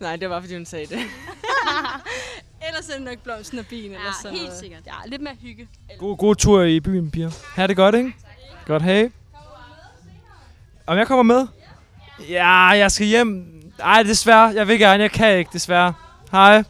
[0.00, 0.98] Nej, det var fordi hun sagde det.
[2.68, 3.84] Ellers er det nok blomsten og bien.
[3.84, 4.60] Eller Ja, sådan helt noget.
[4.60, 4.86] sikkert.
[4.86, 5.68] Ja, lidt mere hygge.
[5.98, 7.30] God, god tur i byen, piger.
[7.54, 8.12] Ha' det godt, ikke?
[8.66, 9.10] Godt, hej.
[10.86, 11.46] Om jeg kommer med?
[12.28, 13.46] Ja, jeg skal hjem.
[13.78, 14.52] Ej, desværre.
[14.54, 15.02] Jeg vil gerne.
[15.02, 15.94] Jeg kan ikke, desværre.
[16.32, 16.64] Hej.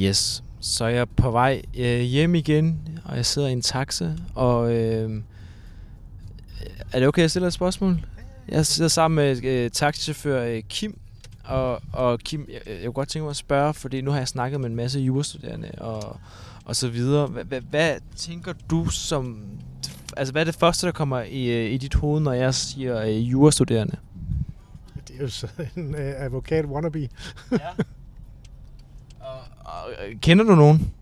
[0.00, 0.42] Yes.
[0.60, 4.72] Så er jeg på vej øh, hjem igen, og jeg sidder i en taxa, og
[4.74, 5.22] øh,
[6.92, 8.06] er det okay, jeg stiller et spørgsmål?
[8.48, 10.98] Jeg sidder sammen med øh, taxichauffør øh, Kim,
[11.44, 14.28] og, og Kim, jeg, jeg kunne godt tænke mig at spørge, fordi nu har jeg
[14.28, 16.16] snakket med en masse jurastuderende og,
[16.64, 17.26] og så videre.
[17.26, 19.40] Hvad, hvad, hvad tænker du som...
[20.16, 23.02] Altså, hvad er det første, der kommer i, øh, i dit hoved, når jeg siger
[23.02, 23.96] øh, jurastuderende?
[25.08, 27.08] Det er jo sådan en øh, advokat wannabe.
[27.52, 27.58] Øh,
[30.22, 30.92] kender du nogen?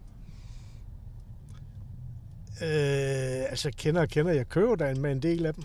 [2.62, 4.32] Øh, altså, kender og kender.
[4.32, 5.64] Jeg kører da med en del af dem.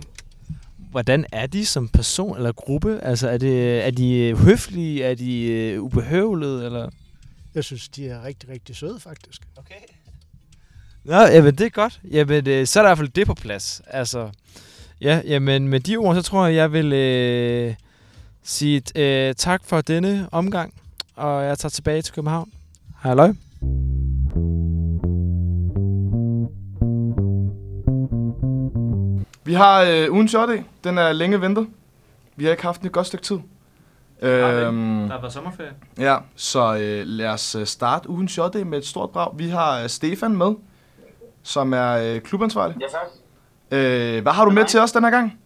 [0.77, 2.99] Hvordan er de som person eller gruppe?
[3.03, 5.03] Altså, er, det, er de øh, høflige?
[5.03, 6.65] Er de øh, ubehøvlede?
[6.65, 6.89] Eller?
[7.55, 9.41] Jeg synes, de er rigtig, rigtig søde, faktisk.
[11.03, 12.01] Nå, jamen det er godt.
[12.11, 13.81] Jamen, øh, så er der i hvert fald det på plads.
[13.87, 14.29] Altså,
[15.01, 17.75] ja, jamen med de ord, så tror jeg, jeg vil øh,
[18.43, 20.73] sige øh, tak for denne omgang,
[21.15, 22.51] og jeg tager tilbage til København.
[23.01, 23.27] Halløj.
[29.45, 30.49] Vi har øh, ugen shot
[30.83, 31.67] Den er længe ventet.
[32.35, 33.39] Vi har ikke haft den et godt stykke tid.
[34.21, 35.73] Øhm, har været sommerferie.
[35.97, 39.37] ja, så øh, lad os øh, starte ugen shot med et stort brag.
[39.37, 40.55] Vi har øh, Stefan med,
[41.43, 42.77] som er øh, klubansvarlig.
[42.81, 43.07] Ja, tak.
[43.71, 45.39] Øh, hvad har du med til os den her gang?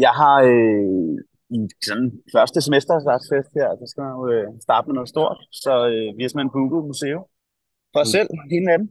[0.00, 1.18] Jeg har øh,
[1.56, 5.72] i sådan første semesterstartsfest her, der skal man jo øh, starte med noget stort, så
[5.92, 7.24] øh, vi har simpelthen booket museum
[7.92, 8.88] for os selv hele natten.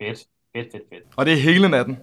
[0.00, 0.18] Fedt,
[0.52, 1.04] fedt, fedt, fedt.
[1.18, 1.94] Og det er hele natten.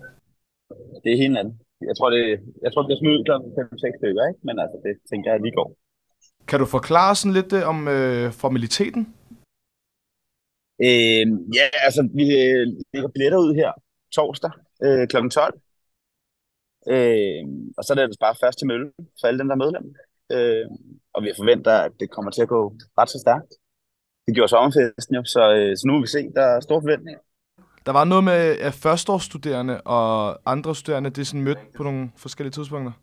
[1.04, 1.54] Det er hele natten.
[1.90, 2.24] Jeg tror, det,
[2.64, 4.42] jeg tror, det bliver smidt klokken 5-6 stykker, ikke?
[4.48, 5.70] men altså, det tænker jeg lige går.
[6.50, 9.04] Kan du forklare sådan lidt øh, om øh, formaliteten?
[10.88, 11.26] Øh,
[11.58, 12.64] ja, altså, vi øh,
[12.94, 13.72] lægger billetter ud her
[14.16, 14.52] torsdag
[14.86, 15.18] øh, kl.
[15.30, 15.60] 12.
[16.94, 17.44] Øh,
[17.78, 18.88] og så er det ellers bare først til mølle
[19.20, 19.86] for alle dem, der er medlem.
[20.36, 20.66] Øh,
[21.14, 22.62] og vi forventer, at det kommer til at gå
[23.00, 23.52] ret så stærkt.
[24.26, 26.22] Det gjorde sommerfesten jo, så, øh, så nu må vi se.
[26.38, 27.22] Der er store forventninger.
[27.86, 30.06] Der var noget med at førsteårsstuderende og
[30.54, 32.94] andre studerende, det er sådan mødt på nogle forskellige tidspunkter.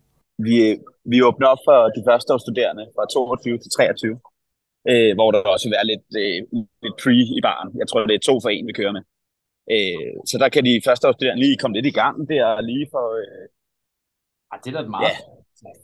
[0.49, 0.57] Vi,
[1.13, 4.21] vi åbner op for de første studerende fra 22 til 23,
[4.91, 6.39] øh, hvor der også vil være lidt, øh,
[6.85, 7.71] lidt pre i baren.
[7.81, 9.05] Jeg tror, det er to for en, vi kører med.
[9.75, 13.03] Øh, så der kan de første studerende lige komme lidt i gang der, lige få,
[13.23, 13.47] øh,
[14.53, 15.03] Ah, det er da meget.
[15.03, 15.17] ja,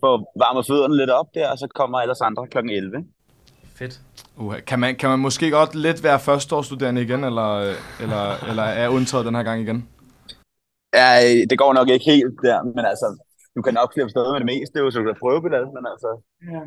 [0.00, 2.58] få varmet fødderne lidt op der, og så kommer ellers andre kl.
[2.58, 2.98] 11.
[2.98, 3.08] ikke?
[3.78, 4.00] Fedt.
[4.36, 8.62] Uh, kan, man, kan man måske godt lidt være førsteårsstuderende igen, eller, øh, eller, eller
[8.62, 9.88] er undtaget den her gang igen?
[10.94, 13.24] Ja, øh, det går nok ikke helt der, men altså,
[13.56, 15.60] du kan nok slippe sted med det meste, jo, så du kan prøve på det,
[15.74, 16.60] men altså, ja.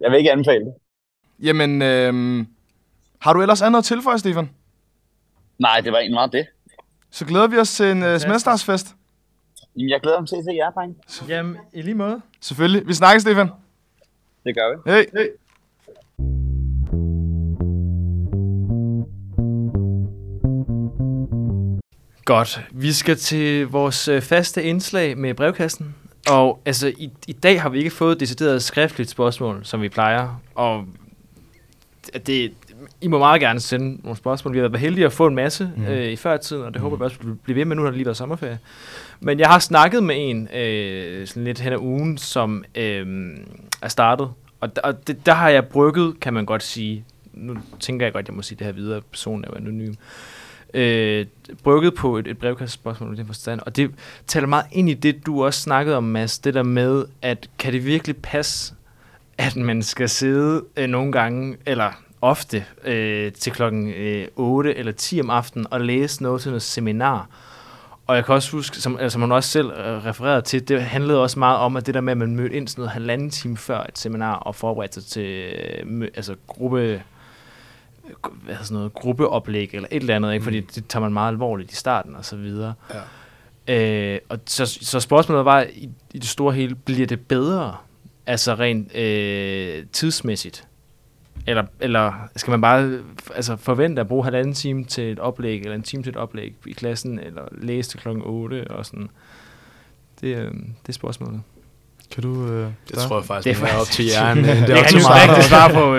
[0.00, 0.74] jeg vil ikke anbefale det.
[1.38, 2.46] Jamen, øh,
[3.20, 4.50] har du ellers andet at tilføje, Stefan?
[5.58, 6.46] Nej, det var egentlig meget det.
[7.10, 8.86] Så glæder vi os til en uh, semestersfest.
[9.76, 10.96] Jamen, Jeg glæder mig til at se jer, drenge.
[11.28, 12.20] Jamen, i lige måde.
[12.40, 12.88] Selvfølgelig.
[12.88, 13.48] Vi snakkes, Stefan.
[14.44, 14.90] Det gør vi.
[14.90, 15.06] Hej.
[15.12, 15.28] Hey.
[22.24, 22.60] Godt.
[22.72, 25.94] Vi skal til vores øh, faste indslag med brevkassen.
[26.30, 29.88] Og altså, i, i dag har vi ikke fået et decideret skriftligt spørgsmål, som vi
[29.88, 30.40] plejer.
[30.54, 30.84] Og
[32.26, 32.52] det,
[33.00, 34.54] I må meget gerne sende nogle spørgsmål.
[34.54, 35.84] Vi har været heldige at få en masse mm.
[35.84, 36.82] øh, i før tiden, og det mm.
[36.82, 37.76] håber jeg også vil blive ved med.
[37.76, 38.58] Nu har det lige været sommerferie.
[39.24, 43.36] Men jeg har snakket med en øh, sådan lidt hen ad ugen, som øh,
[43.82, 44.30] er startet.
[44.60, 47.04] Og, og det, der har jeg brygget, kan man godt sige.
[47.32, 49.00] Nu tænker jeg godt, jeg må sige det her videre.
[49.00, 49.94] Personen er jo anonym
[50.74, 51.26] øh,
[51.62, 53.60] brygget på et, et brevkastespørgsmål i den forstand.
[53.66, 53.90] Og det
[54.26, 56.38] taler meget ind i det, du også snakkede om, Mads.
[56.38, 58.74] Det der med, at kan det virkelig passe,
[59.38, 64.92] at man skal sidde øh, nogle gange, eller ofte øh, til klokken øh, 8 eller
[64.92, 67.28] 10 om aftenen og læse noget til noget seminar.
[68.06, 71.22] Og jeg kan også huske, som, altså, hun også selv øh, refererede til, det handlede
[71.22, 73.56] også meget om, at det der med, at man mødte ind sådan noget halvanden time
[73.56, 75.54] før et seminar og forberedte sig til
[75.86, 77.02] øh, altså gruppe,
[78.44, 80.44] hvad sådan noget, gruppeoplæg eller et eller andet, ikke?
[80.44, 82.74] fordi det tager man meget alvorligt i starten og så videre.
[83.68, 84.14] Ja.
[84.14, 87.76] Øh, og så, så spørgsmålet var, i, i det store hele, bliver det bedre,
[88.26, 90.66] altså rent øh, tidsmæssigt?
[91.46, 92.98] Eller, eller skal man bare
[93.34, 96.54] altså, forvente at bruge halvanden time til et oplæg, eller en time til et oplæg
[96.66, 99.08] i klassen, eller læse til klokken 8 og sådan?
[100.20, 101.40] Det, øh, det er spørgsmålet.
[102.14, 102.46] Kan du...
[102.48, 104.34] Øh, Det tror jeg faktisk, Det er det er op faktisk- til jer.
[104.34, 105.28] men det Det er er op han til jo mig.
[105.28, 105.94] rigtig svar på.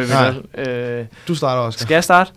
[0.61, 0.99] øh.
[0.99, 1.83] Øh, Du starter, Oscar.
[1.85, 2.31] skal jeg starte?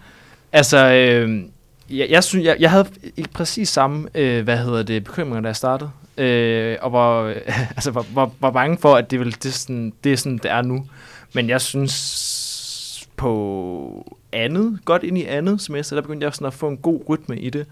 [0.53, 1.43] Altså, øh,
[1.91, 2.87] jeg, jeg, synes, jeg, jeg havde
[3.17, 5.91] ikke præcis samme, øh, hvad hedder det, bekymringer, da jeg startede.
[6.19, 7.37] Øh, og var, øh,
[7.77, 10.51] altså, var, var, var bange for, at det, ville, det, sådan, det er sådan, det
[10.51, 10.87] er nu.
[11.35, 11.93] Men jeg synes,
[13.19, 17.01] på andet, godt ind i andet semester, der begyndte jeg sådan at få en god
[17.09, 17.67] rytme i det.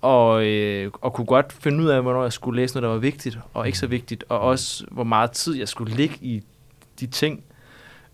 [0.00, 2.98] Og, øh, og kunne godt finde ud af, hvornår jeg skulle læse noget, der var
[2.98, 4.24] vigtigt og ikke så vigtigt.
[4.28, 6.42] Og også, hvor meget tid jeg skulle ligge i
[7.00, 7.42] de ting,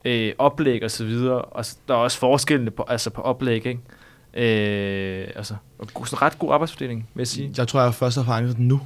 [0.04, 1.42] øh, oplæg og så videre.
[1.42, 3.80] Og der er også forskelle på, altså på oplæg, ikke?
[4.34, 7.54] Øh, altså, og sådan en ret god arbejdsfordeling, vil jeg sige.
[7.56, 8.80] Jeg tror, jeg først har fanget den nu.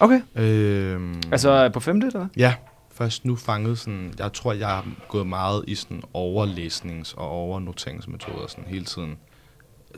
[0.00, 0.20] Okay.
[0.34, 2.26] Øhm, Altså på femte, eller?
[2.36, 2.54] Ja,
[3.02, 4.14] først nu fanget sådan...
[4.18, 9.18] Jeg tror, jeg har gået meget i sådan overlæsnings- og overnoteringsmetoder sådan hele tiden.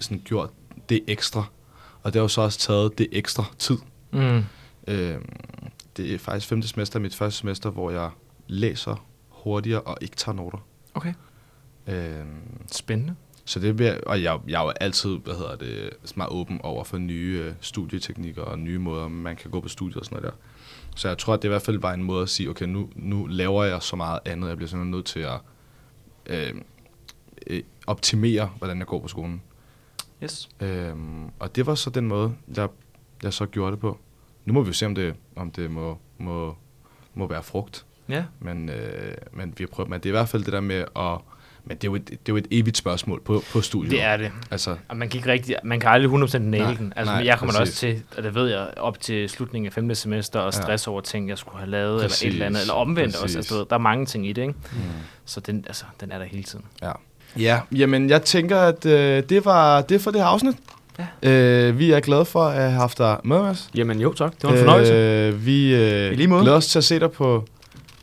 [0.01, 0.51] Sådan gjort
[0.89, 1.45] det ekstra.
[2.03, 3.77] Og det har jo så også taget det ekstra tid.
[4.13, 4.45] Mm.
[4.89, 5.29] Øhm,
[5.97, 8.11] det er faktisk femte semester, mit første semester, hvor jeg
[8.47, 10.59] læser hurtigere og ikke tager noter.
[10.95, 11.15] Okay.
[11.87, 13.15] Øhm, Spændende.
[13.45, 16.85] så det bliver, og jeg, jeg er jo altid, hvad hedder det, meget åben over
[16.85, 20.33] for nye øh, studieteknikker og nye måder, man kan gå på studiet og sådan noget
[20.33, 20.39] der.
[20.95, 22.91] Så jeg tror, at det i hvert fald bare en måde at sige, okay, nu,
[22.97, 25.41] nu laver jeg så meget andet, jeg bliver simpelthen nødt til at
[26.27, 26.55] øh,
[27.47, 29.43] øh, optimere, hvordan jeg går på skolen.
[30.23, 30.49] Yes.
[30.61, 32.69] Øhm, og det var så den måde, jeg,
[33.23, 33.99] jeg så gjorde det på.
[34.45, 36.57] Nu må vi jo se, om det, om det må, må,
[37.15, 37.87] må være frugt.
[38.09, 38.25] Ja.
[38.41, 41.19] Men, øh, men, vi prøver, men det er i hvert fald det der med at...
[41.67, 43.91] Men det er jo et, det er jo et evigt spørgsmål på, på studiet.
[43.91, 44.31] Det er det.
[44.51, 46.93] Altså, Og man kan ikke rigtig, man kan aldrig 100% nail Nej, den.
[46.97, 49.95] Altså, nej, jeg kommer også til, og det ved jeg, op til slutningen af femte
[49.95, 50.63] semester, og Ja.
[50.63, 53.23] stress over ting, jeg skulle have lavet, Præcis, eller et eller andet, eller omvendt præcis.
[53.23, 53.39] også.
[53.39, 54.55] Altså, du ved, der er mange ting i det, ikke?
[54.73, 54.79] Mm.
[55.25, 56.65] Så den, altså, den er der hele tiden.
[56.83, 56.91] Ja.
[57.39, 60.57] Ja, jamen jeg tænker, at øh, det var det for det her afsnit.
[61.23, 61.31] Ja.
[61.31, 63.69] Øh, vi er glade for at have haft dig med os.
[63.75, 64.33] Jamen jo, tak.
[64.33, 64.93] Det var en fornøjelse.
[64.95, 67.45] Øh, vi øh, glæder os til at se dig på,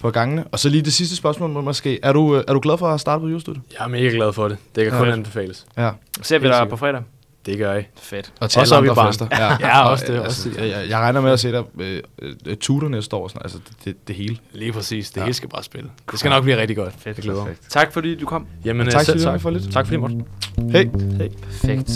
[0.02, 0.44] på gangene.
[0.52, 2.00] Og så lige det sidste spørgsmål måske.
[2.04, 3.64] Er du, øh, er du glad for at starte på julestudiet?
[3.80, 4.58] Jeg er mega glad for det.
[4.76, 5.66] Det kan kun anbefales.
[5.78, 5.92] Ja.
[6.22, 7.02] Ser vi dig på fredag?
[7.46, 7.88] Det gør jeg.
[8.02, 8.34] Fedt.
[8.40, 9.28] Og til også alle andre fester.
[9.40, 10.20] Ja, ja også det.
[10.20, 10.72] Også altså, det.
[10.72, 12.02] Jeg, jeg, regner med at se dig øh,
[12.46, 13.28] øh tutor næste år.
[13.28, 13.42] Sådan.
[13.44, 14.38] Altså det, det hele.
[14.54, 15.12] Lige præcis.
[15.12, 15.24] Det ja.
[15.24, 15.90] hele skal bare spille.
[16.12, 16.94] Det skal nok blive rigtig godt.
[16.98, 17.16] Fedt.
[17.16, 17.70] Det glæder Perfekt.
[17.70, 18.48] Tak fordi du kom.
[18.66, 19.42] Jamen, tak, øh, selv, tak.
[19.42, 19.74] for lidt.
[19.74, 20.24] Tak fordi Morten.
[20.72, 20.84] Hej.
[20.84, 20.90] Hey.
[20.90, 21.36] Perfekt.
[21.64, 21.88] Thank